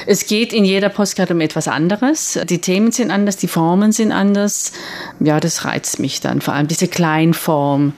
Es 0.06 0.26
geht 0.26 0.52
in 0.52 0.64
jeder 0.64 0.88
Postkarte 0.88 1.34
um 1.34 1.40
etwas 1.40 1.68
anderes. 1.68 2.38
Die 2.48 2.60
Themen 2.60 2.92
sind 2.92 3.10
anders, 3.10 3.36
die 3.36 3.48
Formen 3.48 3.92
sind 3.92 4.12
anders. 4.12 4.72
Ja, 5.20 5.40
das 5.46 5.64
reizt 5.64 5.98
mich 6.00 6.20
dann, 6.20 6.40
vor 6.40 6.54
allem 6.54 6.66
diese 6.66 6.88
Kleinform 6.88 7.92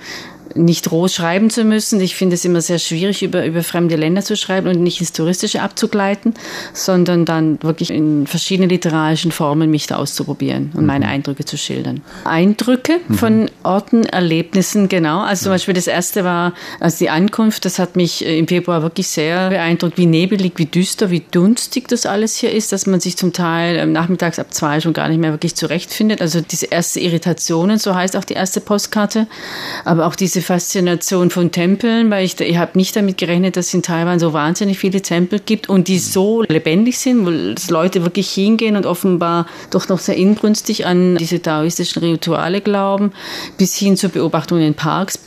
nicht 0.55 0.91
roh 0.91 1.09
schreiben 1.09 1.51
zu 1.51 1.65
müssen. 1.65 2.01
Ich 2.01 2.17
finde 2.17 2.35
es 2.35 2.45
immer 2.45 2.61
sehr 2.61 2.79
schwierig, 2.79 3.23
über, 3.23 3.45
über 3.45 3.63
fremde 3.63 3.97
Länder 3.97 4.23
zu 4.23 4.37
schreiben 4.37 4.69
und 4.69 4.83
nicht 4.83 5.01
ins 5.01 5.13
Touristische 5.13 5.63
abzugleiten, 5.63 6.35
sondern 6.73 7.25
dann 7.25 7.63
wirklich 7.63 7.91
in 7.91 8.27
verschiedenen 8.27 8.69
literarischen 8.71 9.33
Formen 9.33 9.71
mich 9.71 9.87
da 9.87 9.97
auszuprobieren 9.97 10.71
und 10.75 10.83
mhm. 10.83 10.87
meine 10.87 11.09
Eindrücke 11.09 11.45
zu 11.45 11.57
schildern. 11.57 12.03
Eindrücke 12.25 13.01
mhm. 13.09 13.15
von 13.15 13.51
Orten, 13.63 14.05
Erlebnissen, 14.05 14.89
genau. 14.89 15.21
Also 15.21 15.45
zum 15.45 15.53
Beispiel 15.53 15.75
das 15.75 15.87
erste 15.87 16.25
war, 16.25 16.55
also 16.81 16.99
die 16.99 17.11
Ankunft, 17.11 17.65
das 17.65 17.79
hat 17.79 17.97
mich 17.97 18.25
äh, 18.25 18.39
im 18.39 18.49
Februar 18.49 18.83
wirklich 18.83 19.09
sehr 19.09 19.51
beeindruckt, 19.51 19.99
wie 19.99 20.07
nebelig, 20.07 20.55
wie 20.57 20.67
düster, 20.67 21.11
wie 21.11 21.23
dunstig 21.31 21.89
das 21.89 22.07
alles 22.07 22.37
hier 22.37 22.53
ist, 22.53 22.73
dass 22.73 22.87
man 22.87 23.01
sich 23.01 23.17
zum 23.17 23.33
Teil 23.33 23.77
ähm, 23.77 23.93
nachmittags 23.93 24.39
ab 24.39 24.53
zwei 24.53 24.81
schon 24.81 24.93
gar 24.93 25.09
nicht 25.09 25.19
mehr 25.19 25.33
wirklich 25.33 25.55
zurechtfindet. 25.55 26.21
Also 26.21 26.41
diese 26.41 26.67
erste 26.67 27.01
Irritationen, 27.01 27.79
so 27.79 27.95
heißt 27.95 28.17
auch 28.17 28.25
die 28.25 28.35
erste 28.35 28.61
Postkarte, 28.61 29.27
aber 29.85 30.07
auch 30.07 30.15
diese 30.15 30.38
Faszination 30.41 31.31
von 31.31 31.51
Tempeln, 31.51 32.11
weil 32.11 32.25
ich, 32.25 32.41
ich 32.41 32.57
habe 32.57 32.77
nicht 32.79 32.97
damit 32.97 33.19
gerechnet, 33.19 33.57
dass 33.57 33.69
es 33.69 33.75
in 33.75 33.83
Taiwan 33.83 34.19
so 34.19 34.33
wahnsinnig 34.33 34.79
viele 34.79 35.03
Tempel 35.03 35.41
gibt 35.41 35.69
und 35.69 35.89
die 35.89 35.99
so 35.99 36.43
lebendig 36.43 36.99
sind, 36.99 37.27
wo 37.27 37.73
Leute 37.73 38.03
wirklich 38.03 38.31
hingehen 38.31 38.77
und 38.77 38.87
offenbar 38.87 39.47
doch 39.71 39.89
noch 39.89 39.99
sehr 39.99 40.17
inbrünstig 40.17 40.87
an 40.87 41.17
diese 41.17 41.43
taoistischen 41.43 42.03
Rituale 42.03 42.61
glauben, 42.61 43.13
bis 43.57 43.77
hin 43.77 43.97
zur 43.97 44.11
Beobachtung 44.11 44.61
in 44.61 44.75
Parks. 44.75 45.19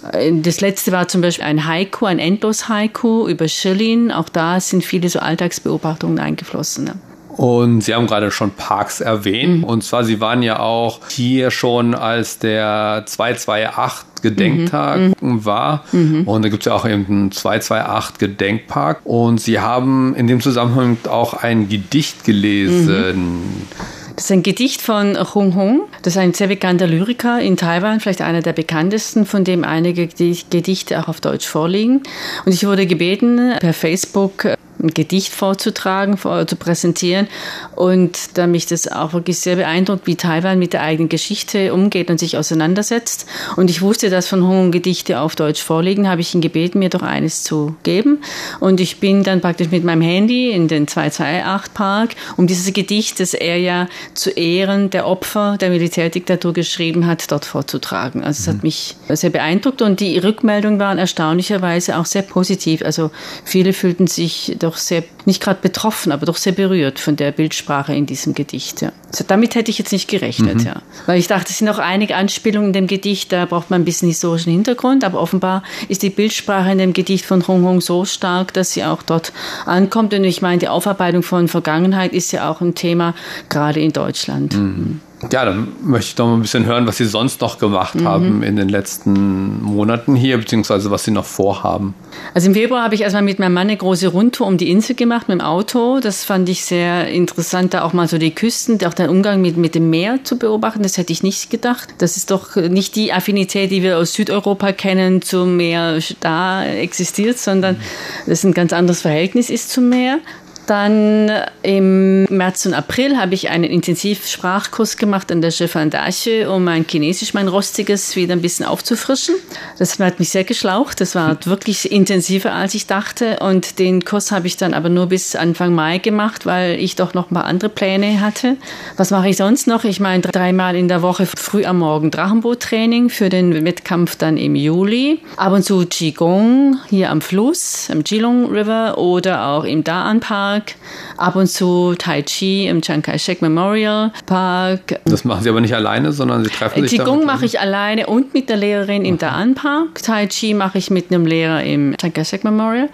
Das 0.44 0.62
letzte 0.62 0.92
war 0.92 1.08
zum 1.08 1.22
Beispiel 1.22 1.46
ein 1.46 1.68
Haiku, 1.68 2.06
ein 2.06 2.20
Endlos-Haiku 2.20 3.28
über 3.28 3.48
Schillin. 3.48 4.12
Auch 4.12 4.30
da 4.30 4.60
sind 4.60 4.84
viele 4.84 5.10
so 5.10 5.20
Alltagsbeobachtungen 5.20 6.20
eingeflossen. 6.20 6.92
Und 7.38 7.82
Sie 7.82 7.94
haben 7.94 8.08
gerade 8.08 8.32
schon 8.32 8.52
Parks 8.52 9.02
erwähnt. 9.02 9.60
Mhm. 9.60 9.64
Und 9.64 9.84
zwar, 9.84 10.04
Sie 10.04 10.20
waren 10.20 10.44
ja 10.44 10.60
auch 10.60 11.00
hier 11.10 11.52
schon, 11.52 11.96
als 11.96 12.40
der 12.40 13.04
228 13.06 14.22
Gedenktag 14.22 15.22
mhm. 15.22 15.46
war. 15.46 15.84
Mhm. 15.92 16.28
Und 16.28 16.44
da 16.44 16.50
gibt 16.50 16.64
es 16.64 16.66
ja 16.66 16.74
auch 16.74 16.86
eben 16.86 17.06
einen 17.08 17.32
228 17.32 18.20
Gedenkpark. 18.20 19.02
Und 19.04 19.42
Sie 19.42 19.60
haben 19.60 20.16
in 20.16 20.28
dem 20.28 20.42
Zusammenhang 20.42 20.98
auch 21.10 21.34
ein 21.34 21.70
Gedicht 21.70 22.24
gelesen. 22.24 23.16
Mhm. 23.16 23.68
Das 24.16 24.26
ist 24.26 24.32
ein 24.32 24.44
Gedicht 24.44 24.82
von 24.82 25.18
Hung 25.34 25.56
Hung. 25.56 25.84
Das 26.04 26.14
ist 26.14 26.20
ein 26.20 26.34
sehr 26.34 26.48
bekannter 26.48 26.86
Lyriker 26.86 27.40
in 27.40 27.58
Taiwan, 27.58 28.00
vielleicht 28.00 28.22
einer 28.22 28.42
der 28.42 28.54
bekanntesten, 28.54 29.26
von 29.26 29.44
dem 29.44 29.64
einige 29.64 30.08
Gedichte 30.08 31.00
auch 31.00 31.08
auf 31.08 31.22
Deutsch 31.22 31.48
vorliegen. 31.48 32.04
Und 32.46 32.54
ich 32.54 32.66
wurde 32.68 32.86
gebeten, 32.86 33.54
per 33.60 33.74
Facebook 33.74 34.46
ein 34.82 34.94
Gedicht 34.94 35.34
vorzutragen, 35.34 36.18
vor, 36.18 36.46
zu 36.48 36.56
präsentieren. 36.56 37.28
Und 37.76 38.38
da 38.38 38.48
mich 38.48 38.66
das 38.66 38.88
auch 38.88 39.14
wirklich 39.14 39.40
sehr 39.40 39.56
beeindruckt, 39.56 40.08
wie 40.08 40.16
Taiwan 40.16 40.60
mit 40.60 40.74
der 40.74 40.82
eigenen 40.82 41.10
Geschichte 41.10 41.74
umgeht 41.74 42.10
und 42.10 42.20
sich 42.20 42.38
auseinandersetzt. 42.38 43.26
Und 43.56 43.70
ich 43.70 43.82
wusste, 43.82 44.10
dass 44.10 44.28
von 44.28 44.48
Hong 44.48 44.72
Gedichte 44.72 45.20
auf 45.20 45.36
Deutsch 45.36 45.62
vorliegen, 45.62 46.10
habe 46.10 46.22
ich 46.22 46.34
ihn 46.34 46.42
gebeten, 46.42 46.80
mir 46.80 46.90
doch 46.90 47.02
eines 47.02 47.44
zu 47.44 47.76
geben. 47.84 48.20
Und 48.60 48.80
ich 48.80 49.00
bin 49.00 49.24
dann 49.24 49.42
praktisch 49.42 49.70
mit 49.72 49.84
meinem 49.84 50.02
Handy 50.02 50.52
in 50.52 50.68
den 50.68 50.88
228 50.88 51.74
Park, 51.74 52.16
um 52.38 52.48
dieses 52.48 52.72
Gedicht, 52.74 53.20
das 53.20 53.34
er 53.34 53.58
ja 53.58 53.88
zu 54.14 54.30
Ehren 54.32 54.90
der 54.90 55.08
Opfer 55.08 55.58
der 55.60 55.70
Militärdiktatur 55.70 56.54
geschrieben 56.54 57.08
hat, 57.08 57.32
dort 57.32 57.46
vorzutragen. 57.46 58.24
Also 58.24 58.42
es 58.42 58.48
hat 58.48 58.56
mhm. 58.58 58.62
mich 58.64 58.96
sehr 59.10 59.30
beeindruckt 59.30 59.82
und 59.82 60.00
die 60.00 60.18
Rückmeldungen 60.18 60.80
waren 60.80 60.98
erstaunlicherweise 60.98 61.98
auch 61.98 62.06
sehr 62.06 62.22
positiv. 62.22 62.84
Also 62.84 63.12
viele 63.44 63.74
fühlten 63.74 64.08
sich 64.08 64.56
doch 64.60 64.71
sehr, 64.78 65.04
nicht 65.26 65.42
gerade 65.42 65.60
betroffen, 65.62 66.12
aber 66.12 66.26
doch 66.26 66.38
sehr 66.38 66.54
berührt 66.54 67.00
von 67.00 67.16
der 67.16 67.32
Bildsprache 67.32 67.94
in 67.94 68.06
diesem 68.06 68.34
Gedicht. 68.34 68.82
Ja. 68.82 68.92
Also 69.12 69.24
damit 69.28 69.56
hätte 69.56 69.72
ich 69.72 69.78
jetzt 69.78 69.92
nicht 69.92 70.08
gerechnet, 70.08 70.60
mhm. 70.60 70.66
ja. 70.66 70.82
Weil 71.06 71.20
ich 71.20 71.28
dachte, 71.28 71.52
es 71.52 71.60
sind 71.60 71.68
noch 71.68 71.80
einige 71.80 72.16
Anspielungen 72.16 72.70
in 72.70 72.74
dem 72.74 72.88
Gedicht, 72.88 73.32
da 73.32 73.46
braucht 73.46 73.70
man 73.70 73.82
ein 73.82 73.86
bisschen 73.86 74.08
historischen 74.08 74.52
Hintergrund, 74.52 75.04
aber 75.04 75.20
offenbar 75.20 75.64
ist 75.88 76.04
die 76.04 76.10
Bildsprache 76.10 76.72
in 76.72 76.78
dem 76.78 76.94
Gedicht 76.94 77.26
von 77.26 77.48
Hong 77.48 77.64
Hong 77.64 77.82
so 77.82 78.06
stark, 78.06 78.54
dass 78.54 78.74
sie 78.74 78.84
auch 78.84 79.04
dort 79.04 79.34
ankommt. 79.66 80.14
Und 80.14 80.24
ich 80.24 80.42
meine, 80.42 80.60
die 80.60 80.68
Aufarbeitung 80.68 81.24
von 81.24 81.48
Vergangenheit 81.48 82.14
ist 82.14 82.32
ja 82.32 82.50
auch 82.50 82.62
ein 82.62 82.76
Thema, 82.76 83.14
gerade 83.50 83.80
in 83.80 83.94
Deutschland. 83.94 84.56
Mhm. 84.56 85.02
Ja, 85.32 85.46
dann 85.46 85.68
möchte 85.84 86.10
ich 86.10 86.16
doch 86.16 86.26
mal 86.26 86.34
ein 86.34 86.42
bisschen 86.42 86.66
hören, 86.66 86.88
was 86.88 86.98
Sie 86.98 87.06
sonst 87.06 87.42
noch 87.42 87.60
gemacht 87.60 87.96
mhm. 87.96 88.08
haben 88.08 88.44
in 88.44 88.56
den 88.56 88.70
letzten 88.70 89.62
Monaten 89.62 90.16
hier, 90.16 90.38
beziehungsweise 90.38 90.90
was 90.90 91.04
Sie 91.04 91.12
noch 91.12 91.26
vorhaben. 91.26 91.94
Also 92.34 92.48
im 92.48 92.54
Februar 92.54 92.84
habe 92.84 92.96
ich 92.96 93.02
erstmal 93.02 93.22
mit 93.22 93.38
meinem 93.38 93.54
Mann 93.54 93.68
eine 93.68 93.78
große 93.78 94.08
Rundtour 94.08 94.48
um 94.48 94.58
die 94.58 94.72
Insel 94.72 94.96
gemacht 94.96 95.28
mit 95.28 95.40
dem 95.40 95.46
Auto. 95.46 96.00
Das 96.00 96.24
fand 96.24 96.50
ich 96.50 96.66
sehr 96.66 97.08
interessant, 97.08 97.74
da 97.74 97.84
auch 97.84 97.94
mal 97.94 98.08
so 98.08 98.18
die 98.18 98.34
Küsten, 98.34 98.84
auch 98.86 98.94
den 98.94 99.10
Umgang 99.10 99.42
mit, 99.42 99.58
mit 99.58 99.76
dem 99.76 99.90
Meer 99.90 100.24
zu 100.24 100.38
beobachten. 100.38 100.82
Das 100.82 100.98
hätte 100.98 101.14
ich 101.14 101.22
nicht 101.22 101.50
gedacht. 101.50 101.90
Das 102.00 102.18
ist 102.18 102.32
doch 102.32 102.56
nicht 102.56 102.96
die 102.96 103.14
Affinität, 103.14 103.72
die 103.72 103.84
wir 103.84 103.98
aus 103.98 104.14
Südeuropa 104.14 104.72
kennen, 104.72 105.22
zum 105.22 105.58
Meer 105.58 106.00
da 106.20 106.66
existiert, 106.66 107.38
sondern 107.38 107.78
das 108.26 108.44
ein 108.44 108.54
ganz 108.54 108.74
anderes 108.74 109.02
Verhältnis 109.02 109.50
ist 109.50 109.70
zum 109.70 109.90
Meer. 109.90 110.20
Dann 110.68 111.32
im 111.64 112.26
März 112.26 112.66
und 112.66 112.74
April 112.74 113.18
habe 113.18 113.34
ich 113.34 113.50
einen 113.50 113.66
Intensivsprachkurs 113.66 114.98
gemacht 114.98 115.32
an 115.32 115.42
der 115.42 115.52
Chefandasche, 115.52 116.50
um 116.50 116.64
mein 116.64 116.86
Chinesisch, 116.88 117.34
mein 117.34 117.48
Rostiges, 117.48 118.16
wieder 118.16 118.34
ein 118.34 118.42
bisschen 118.42 118.66
aufzufrischen. 118.66 119.36
Das 119.80 120.00
hat 120.00 120.20
mich 120.20 120.30
sehr 120.30 120.44
geschlaucht. 120.44 121.02
Das 121.02 121.16
war 121.16 121.38
wirklich 121.46 121.92
intensiver, 121.92 122.54
als 122.54 122.74
ich 122.76 122.88
dachte. 122.88 123.40
Und 123.40 123.80
den 123.80 124.06
Kurs 124.06 124.32
habe 124.32 124.48
ich 124.48 124.58
dann 124.58 124.74
aber 124.74 124.90
nur 124.90 125.08
bis 125.08 125.36
Anfang 125.36 125.74
Mai 125.74 125.98
gemacht, 125.98 126.46
weil 126.46 126.80
ich 126.80 126.96
doch 126.96 127.14
noch 127.14 127.32
ein 127.32 127.36
paar 127.36 127.46
andere 127.46 127.70
Pläne 127.70 128.22
hatte. 128.22 128.58
Was 128.98 129.12
mache 129.12 129.30
ich 129.30 129.38
sonst 129.38 129.68
noch? 129.68 129.84
Ich 129.84 130.00
meine, 130.00 130.22
dreimal 130.22 130.76
in 130.76 130.88
der 130.88 131.02
Woche 131.02 131.26
früh 131.26 131.66
am 131.66 131.80
Morgen 131.80 132.12
Drachenboottraining 132.12 133.10
für 133.10 133.30
den 133.30 133.66
Wettkampf 133.66 134.16
dann 134.16 134.38
im 134.38 134.56
Juli. 134.56 135.20
Ab 135.38 135.54
und 135.54 135.64
zu 135.64 135.86
Qigong 135.86 136.78
hier 136.90 137.10
am 137.10 137.22
Fluss, 137.22 137.90
am 137.92 138.04
Jilong 138.06 138.52
River 138.52 138.98
oder 138.98 139.48
auch 139.48 139.64
im 139.64 139.84
Daan 139.84 140.20
Park 140.20 140.51
Park, 140.52 140.76
ab 141.18 141.36
und 141.38 141.48
zu 141.48 141.96
Tai 141.98 142.22
Chi 142.24 142.68
im 142.68 142.82
Chiang 142.82 143.02
Kai-shek 143.02 143.42
Memorial 143.42 144.12
Park. 144.26 145.00
Das 145.06 145.24
machen 145.24 145.44
Sie 145.44 145.50
aber 145.50 145.62
nicht 145.62 145.74
alleine, 145.74 146.12
sondern 146.12 146.44
Sie 146.44 146.50
treffen 146.50 146.86
sich 146.86 147.00
Qigong 147.00 147.26
mache 147.26 147.46
ich 147.46 147.60
alleine 147.60 148.08
und 148.08 148.34
mit 148.34 148.50
der 148.50 148.58
Lehrerin 148.58 149.06
im 149.06 149.18
Daan 149.18 149.56
Park. 149.56 150.02
Tai 150.04 150.28
Chi 150.28 150.54
mache 150.54 150.78
ich 150.78 150.90
mit 150.90 151.10
einem 151.10 151.26
Lehrer 151.26 151.64
im 151.64 151.96
Chiang 151.98 152.12
Kai-shek 152.14 152.44
Memorial. 152.44 152.90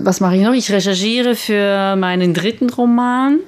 Was 0.00 0.20
mache 0.20 0.36
ich 0.36 0.42
noch? 0.42 0.52
Ich 0.52 0.72
recherchiere 0.72 1.36
für 1.36 1.94
meinen 1.94 2.34
dritten 2.34 2.70
Roman 2.70 3.38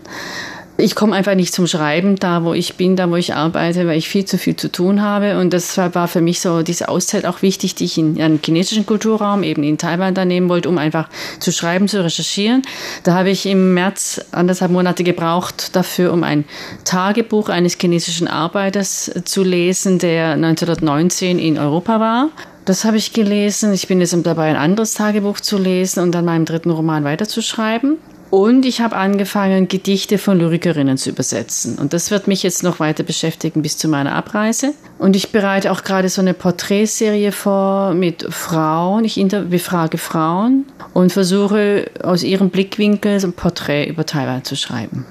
ich 0.78 0.94
komme 0.94 1.14
einfach 1.14 1.34
nicht 1.34 1.52
zum 1.52 1.66
Schreiben 1.66 2.16
da, 2.16 2.44
wo 2.44 2.54
ich 2.54 2.74
bin, 2.74 2.96
da, 2.96 3.08
wo 3.10 3.16
ich 3.16 3.34
arbeite, 3.34 3.86
weil 3.86 3.98
ich 3.98 4.08
viel 4.08 4.24
zu 4.24 4.38
viel 4.38 4.56
zu 4.56 4.72
tun 4.72 5.02
habe. 5.02 5.38
Und 5.38 5.52
das 5.52 5.76
war 5.76 6.08
für 6.08 6.20
mich 6.20 6.40
so 6.40 6.62
diese 6.62 6.88
Auszeit 6.88 7.26
auch 7.26 7.42
wichtig, 7.42 7.74
die 7.74 7.84
ich 7.84 7.98
in 7.98 8.20
einem 8.20 8.40
chinesischen 8.42 8.86
Kulturraum, 8.86 9.42
eben 9.42 9.62
in 9.62 9.78
Taiwan, 9.78 10.14
da 10.14 10.24
nehmen 10.24 10.48
wollte, 10.48 10.68
um 10.68 10.78
einfach 10.78 11.08
zu 11.38 11.52
schreiben, 11.52 11.88
zu 11.88 12.02
recherchieren. 12.02 12.62
Da 13.04 13.14
habe 13.14 13.30
ich 13.30 13.46
im 13.46 13.74
März 13.74 14.24
anderthalb 14.32 14.72
Monate 14.72 15.04
gebraucht 15.04 15.76
dafür, 15.76 16.12
um 16.12 16.24
ein 16.24 16.44
Tagebuch 16.84 17.48
eines 17.48 17.76
chinesischen 17.78 18.26
Arbeiters 18.26 19.10
zu 19.24 19.42
lesen, 19.42 19.98
der 19.98 20.32
1919 20.32 21.38
in 21.38 21.58
Europa 21.58 22.00
war. 22.00 22.28
Das 22.64 22.84
habe 22.84 22.96
ich 22.96 23.12
gelesen. 23.12 23.72
Ich 23.72 23.88
bin 23.88 24.00
jetzt 24.00 24.16
dabei, 24.22 24.48
ein 24.48 24.56
anderes 24.56 24.94
Tagebuch 24.94 25.40
zu 25.40 25.58
lesen 25.58 26.00
und 26.00 26.12
dann 26.12 26.24
meinem 26.24 26.44
dritten 26.44 26.70
Roman 26.70 27.04
weiterzuschreiben. 27.04 27.98
Und 28.32 28.64
ich 28.64 28.80
habe 28.80 28.96
angefangen, 28.96 29.68
Gedichte 29.68 30.16
von 30.16 30.38
Lyrikerinnen 30.38 30.96
zu 30.96 31.10
übersetzen. 31.10 31.76
Und 31.76 31.92
das 31.92 32.10
wird 32.10 32.28
mich 32.28 32.42
jetzt 32.42 32.62
noch 32.62 32.80
weiter 32.80 33.02
beschäftigen 33.02 33.60
bis 33.60 33.76
zu 33.76 33.88
meiner 33.88 34.14
Abreise. 34.14 34.72
Und 34.98 35.16
ich 35.16 35.32
bereite 35.32 35.70
auch 35.70 35.84
gerade 35.84 36.08
so 36.08 36.22
eine 36.22 36.32
Porträtserie 36.32 37.30
vor 37.30 37.92
mit 37.92 38.24
Frauen. 38.32 39.04
Ich 39.04 39.22
befrage 39.50 39.98
Frauen 39.98 40.64
und 40.94 41.12
versuche 41.12 41.90
aus 42.02 42.22
ihrem 42.22 42.48
Blickwinkel 42.48 43.20
so 43.20 43.26
ein 43.26 43.34
Porträt 43.34 43.86
über 43.86 44.06
Taiwan 44.06 44.44
zu 44.44 44.56
schreiben. 44.56 45.04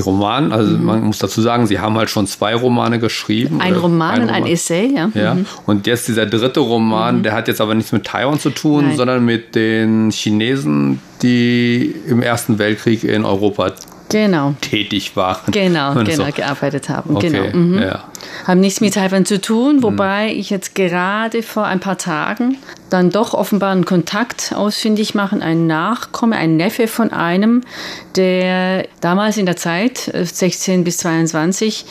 Roman, 0.00 0.52
also 0.52 0.76
mhm. 0.76 0.84
man 0.84 1.04
muss 1.04 1.18
dazu 1.18 1.40
sagen, 1.40 1.66
Sie 1.66 1.78
haben 1.78 1.96
halt 1.96 2.10
schon 2.10 2.26
zwei 2.26 2.54
Romane 2.54 2.98
geschrieben. 2.98 3.60
Ein 3.60 3.74
Roman 3.74 4.22
und 4.22 4.30
ein 4.30 4.46
Essay, 4.46 4.92
ja. 4.94 5.10
ja. 5.14 5.34
Mhm. 5.34 5.46
Und 5.66 5.86
jetzt 5.86 6.08
dieser 6.08 6.26
dritte 6.26 6.60
Roman, 6.60 7.18
mhm. 7.18 7.22
der 7.22 7.32
hat 7.32 7.48
jetzt 7.48 7.60
aber 7.60 7.74
nichts 7.74 7.92
mit 7.92 8.04
Taiwan 8.04 8.38
zu 8.38 8.50
tun, 8.50 8.88
Nein. 8.88 8.96
sondern 8.96 9.24
mit 9.24 9.54
den 9.54 10.10
Chinesen, 10.10 11.00
die 11.22 11.94
im 12.08 12.22
Ersten 12.22 12.58
Weltkrieg 12.58 13.04
in 13.04 13.24
Europa 13.24 13.72
genau. 14.08 14.54
tätig 14.60 15.16
waren. 15.16 15.52
Genau, 15.52 15.94
genau, 15.94 16.26
so. 16.26 16.32
gearbeitet 16.32 16.88
haben. 16.88 17.16
Okay, 17.16 17.30
genau. 17.30 17.56
Mhm. 17.56 17.82
Ja. 17.82 18.04
Haben 18.46 18.60
nichts 18.60 18.80
mit 18.80 18.94
Taiwan 18.94 19.24
zu 19.24 19.40
tun, 19.40 19.82
wobei 19.82 20.32
mhm. 20.32 20.40
ich 20.40 20.50
jetzt 20.50 20.74
gerade 20.74 21.42
vor 21.42 21.64
ein 21.64 21.80
paar 21.80 21.98
Tagen 21.98 22.58
dann 22.90 23.10
doch 23.10 23.34
offenbar 23.34 23.72
einen 23.72 23.84
Kontakt 23.84 24.52
ausfindig 24.54 25.14
machen, 25.14 25.42
ein 25.42 25.66
Nachkomme, 25.66 26.36
ein 26.36 26.56
Neffe 26.56 26.86
von 26.86 27.12
einem, 27.12 27.62
der 28.14 28.86
damals 29.00 29.36
in 29.36 29.46
der 29.46 29.56
Zeit, 29.56 29.98
16 29.98 30.80
äh, 30.80 30.84
bis 30.84 30.98
22, 30.98 31.84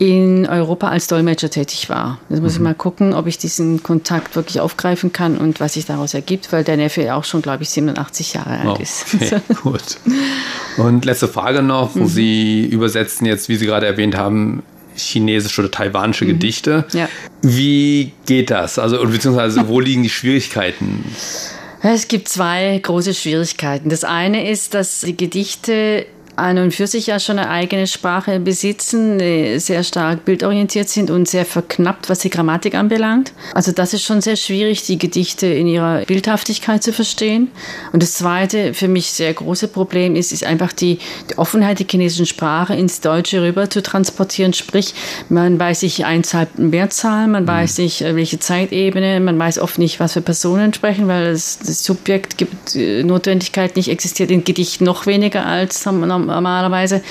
in 0.00 0.46
Europa 0.46 0.88
als 0.88 1.08
Dolmetscher 1.08 1.50
tätig 1.50 1.90
war. 1.90 2.18
Jetzt 2.30 2.40
muss 2.40 2.52
mhm. 2.52 2.56
ich 2.56 2.62
mal 2.62 2.74
gucken, 2.74 3.12
ob 3.12 3.26
ich 3.26 3.36
diesen 3.36 3.82
Kontakt 3.82 4.34
wirklich 4.34 4.58
aufgreifen 4.58 5.12
kann 5.12 5.36
und 5.36 5.60
was 5.60 5.74
sich 5.74 5.84
daraus 5.84 6.14
ergibt, 6.14 6.54
weil 6.54 6.64
der 6.64 6.78
Neffe 6.78 7.14
auch 7.14 7.24
schon, 7.24 7.42
glaube 7.42 7.64
ich, 7.64 7.68
87 7.68 8.32
Jahre 8.32 8.58
alt 8.58 8.80
ist. 8.80 9.04
Okay, 9.20 9.40
gut. 9.62 9.98
Und 10.78 11.04
letzte 11.04 11.28
Frage 11.28 11.62
noch. 11.62 11.94
Mhm. 11.94 12.06
Sie 12.06 12.64
übersetzen 12.64 13.26
jetzt, 13.26 13.50
wie 13.50 13.56
Sie 13.56 13.66
gerade 13.66 13.84
erwähnt 13.84 14.16
haben, 14.16 14.62
chinesische 14.96 15.60
oder 15.60 15.70
taiwanische 15.70 16.24
mhm. 16.24 16.28
Gedichte. 16.28 16.86
Ja. 16.94 17.06
Wie 17.42 18.12
geht 18.24 18.50
das? 18.50 18.78
Also, 18.78 19.04
beziehungsweise, 19.04 19.68
wo 19.68 19.80
liegen 19.80 20.02
die 20.02 20.08
Schwierigkeiten? 20.08 21.04
Es 21.82 22.08
gibt 22.08 22.30
zwei 22.30 22.78
große 22.82 23.12
Schwierigkeiten. 23.12 23.90
Das 23.90 24.04
eine 24.04 24.50
ist, 24.50 24.72
dass 24.72 25.00
die 25.00 25.16
Gedichte 25.16 26.06
an 26.40 26.58
und 26.58 26.74
für 26.74 26.86
sich 26.86 27.06
ja 27.06 27.20
schon 27.20 27.38
eine 27.38 27.50
eigene 27.50 27.86
Sprache 27.86 28.40
besitzen, 28.40 29.20
sehr 29.60 29.84
stark 29.84 30.24
bildorientiert 30.24 30.88
sind 30.88 31.10
und 31.10 31.28
sehr 31.28 31.44
verknappt, 31.44 32.08
was 32.08 32.20
die 32.20 32.30
Grammatik 32.30 32.74
anbelangt. 32.74 33.32
Also 33.54 33.72
das 33.72 33.94
ist 33.94 34.02
schon 34.02 34.20
sehr 34.20 34.36
schwierig, 34.36 34.82
die 34.82 34.98
Gedichte 34.98 35.46
in 35.46 35.66
ihrer 35.66 36.04
Bildhaftigkeit 36.04 36.82
zu 36.82 36.92
verstehen. 36.92 37.48
Und 37.92 38.02
das 38.02 38.14
zweite 38.14 38.74
für 38.74 38.88
mich 38.88 39.10
sehr 39.12 39.32
große 39.32 39.68
Problem 39.68 40.16
ist, 40.16 40.32
ist 40.32 40.44
einfach 40.44 40.72
die, 40.72 40.98
die 41.30 41.38
Offenheit 41.38 41.78
der 41.78 41.86
chinesischen 41.88 42.26
Sprache 42.26 42.74
ins 42.74 43.00
Deutsche 43.00 43.42
rüber 43.42 43.68
zu 43.70 43.82
transportieren. 43.82 44.52
Sprich, 44.52 44.94
man 45.28 45.58
weiß 45.58 45.82
nicht 45.82 46.04
Einzahl, 46.04 46.48
Mehrzahl, 46.56 47.28
man 47.28 47.44
mhm. 47.44 47.48
weiß 47.48 47.78
nicht 47.78 48.02
äh, 48.02 48.16
welche 48.16 48.38
Zeitebene, 48.38 49.20
man 49.20 49.38
weiß 49.38 49.58
oft 49.58 49.78
nicht, 49.78 50.00
was 50.00 50.14
für 50.14 50.22
Personen 50.22 50.72
sprechen, 50.74 51.08
weil 51.08 51.32
das, 51.32 51.58
das 51.58 51.84
Subjekt 51.84 52.38
gibt 52.38 52.74
äh, 52.74 53.02
Notwendigkeit 53.02 53.76
nicht 53.76 53.88
existiert 53.88 54.30
in 54.30 54.44
Gedichten 54.44 54.84
noch 54.84 55.06
weniger 55.06 55.46
als 55.46 55.80
normalerweise. 56.30 57.02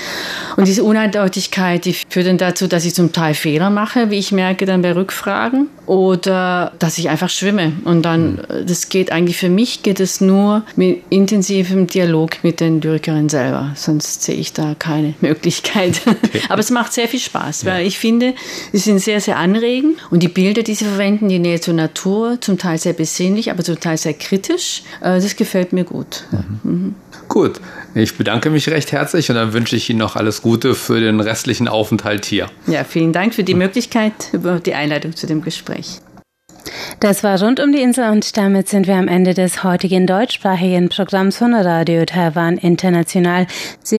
Und 0.56 0.66
diese 0.66 0.84
Uneindeutigkeit, 0.84 1.84
die 1.84 1.94
führt 1.94 2.26
dann 2.26 2.38
dazu, 2.38 2.66
dass 2.66 2.84
ich 2.84 2.94
zum 2.94 3.12
Teil 3.12 3.34
Fehler 3.34 3.70
mache, 3.70 4.10
wie 4.10 4.18
ich 4.18 4.32
merke 4.32 4.66
dann 4.66 4.82
bei 4.82 4.94
Rückfragen, 4.94 5.68
oder 5.86 6.72
dass 6.78 6.98
ich 6.98 7.08
einfach 7.08 7.30
schwimme. 7.30 7.72
Und 7.84 8.02
dann, 8.02 8.38
hm. 8.48 8.66
das 8.66 8.88
geht 8.88 9.10
eigentlich 9.10 9.36
für 9.36 9.48
mich, 9.48 9.82
geht 9.82 9.98
es 9.98 10.20
nur 10.20 10.62
mit 10.76 11.02
intensivem 11.10 11.86
Dialog 11.86 12.44
mit 12.44 12.60
den 12.60 12.80
Lyrikerinnen 12.80 13.28
selber. 13.28 13.72
Sonst 13.74 14.22
sehe 14.22 14.36
ich 14.36 14.52
da 14.52 14.74
keine 14.78 15.14
Möglichkeit. 15.20 16.00
Okay. 16.06 16.42
Aber 16.48 16.60
es 16.60 16.70
macht 16.70 16.92
sehr 16.92 17.08
viel 17.08 17.20
Spaß, 17.20 17.64
weil 17.64 17.80
ja. 17.80 17.86
ich 17.86 17.98
finde, 17.98 18.34
sie 18.72 18.78
sind 18.78 19.00
sehr, 19.00 19.20
sehr 19.20 19.36
anregend. 19.36 19.98
Und 20.10 20.22
die 20.22 20.28
Bilder, 20.28 20.62
die 20.62 20.74
sie 20.74 20.84
verwenden, 20.84 21.28
die 21.28 21.38
Nähe 21.38 21.60
zur 21.60 21.74
Natur, 21.74 22.40
zum 22.40 22.58
Teil 22.58 22.78
sehr 22.78 22.92
besinnlich, 22.92 23.50
aber 23.50 23.64
zum 23.64 23.80
Teil 23.80 23.96
sehr 23.96 24.14
kritisch, 24.14 24.82
äh, 25.00 25.20
das 25.20 25.34
gefällt 25.36 25.72
mir 25.72 25.84
gut. 25.84 26.24
Mhm. 26.30 26.70
Mhm. 26.70 26.94
Gut, 27.28 27.60
ich 27.94 28.16
bedanke 28.16 28.50
mich 28.50 28.68
recht 28.68 28.92
herzlich 29.00 29.30
und 29.30 29.36
dann 29.36 29.54
wünsche 29.54 29.76
ich 29.76 29.88
Ihnen 29.88 29.98
noch 29.98 30.14
alles 30.14 30.42
Gute 30.42 30.74
für 30.74 31.00
den 31.00 31.20
restlichen 31.20 31.68
Aufenthalt 31.68 32.26
hier. 32.26 32.48
Ja, 32.66 32.84
vielen 32.84 33.14
Dank 33.14 33.34
für 33.34 33.44
die 33.44 33.54
Möglichkeit, 33.54 34.12
über 34.32 34.60
die 34.60 34.74
Einleitung 34.74 35.16
zu 35.16 35.26
dem 35.26 35.40
Gespräch. 35.40 36.00
Das 37.00 37.24
war 37.24 37.40
rund 37.40 37.60
um 37.60 37.72
die 37.72 37.80
Insel 37.80 38.10
und 38.10 38.36
damit 38.36 38.68
sind 38.68 38.86
wir 38.86 38.96
am 38.96 39.08
Ende 39.08 39.32
des 39.32 39.64
heutigen 39.64 40.06
deutschsprachigen 40.06 40.90
Programms 40.90 41.38
von 41.38 41.54
Radio 41.54 42.04
Taiwan 42.04 42.58
International. 42.58 43.46
Sie 43.82 43.88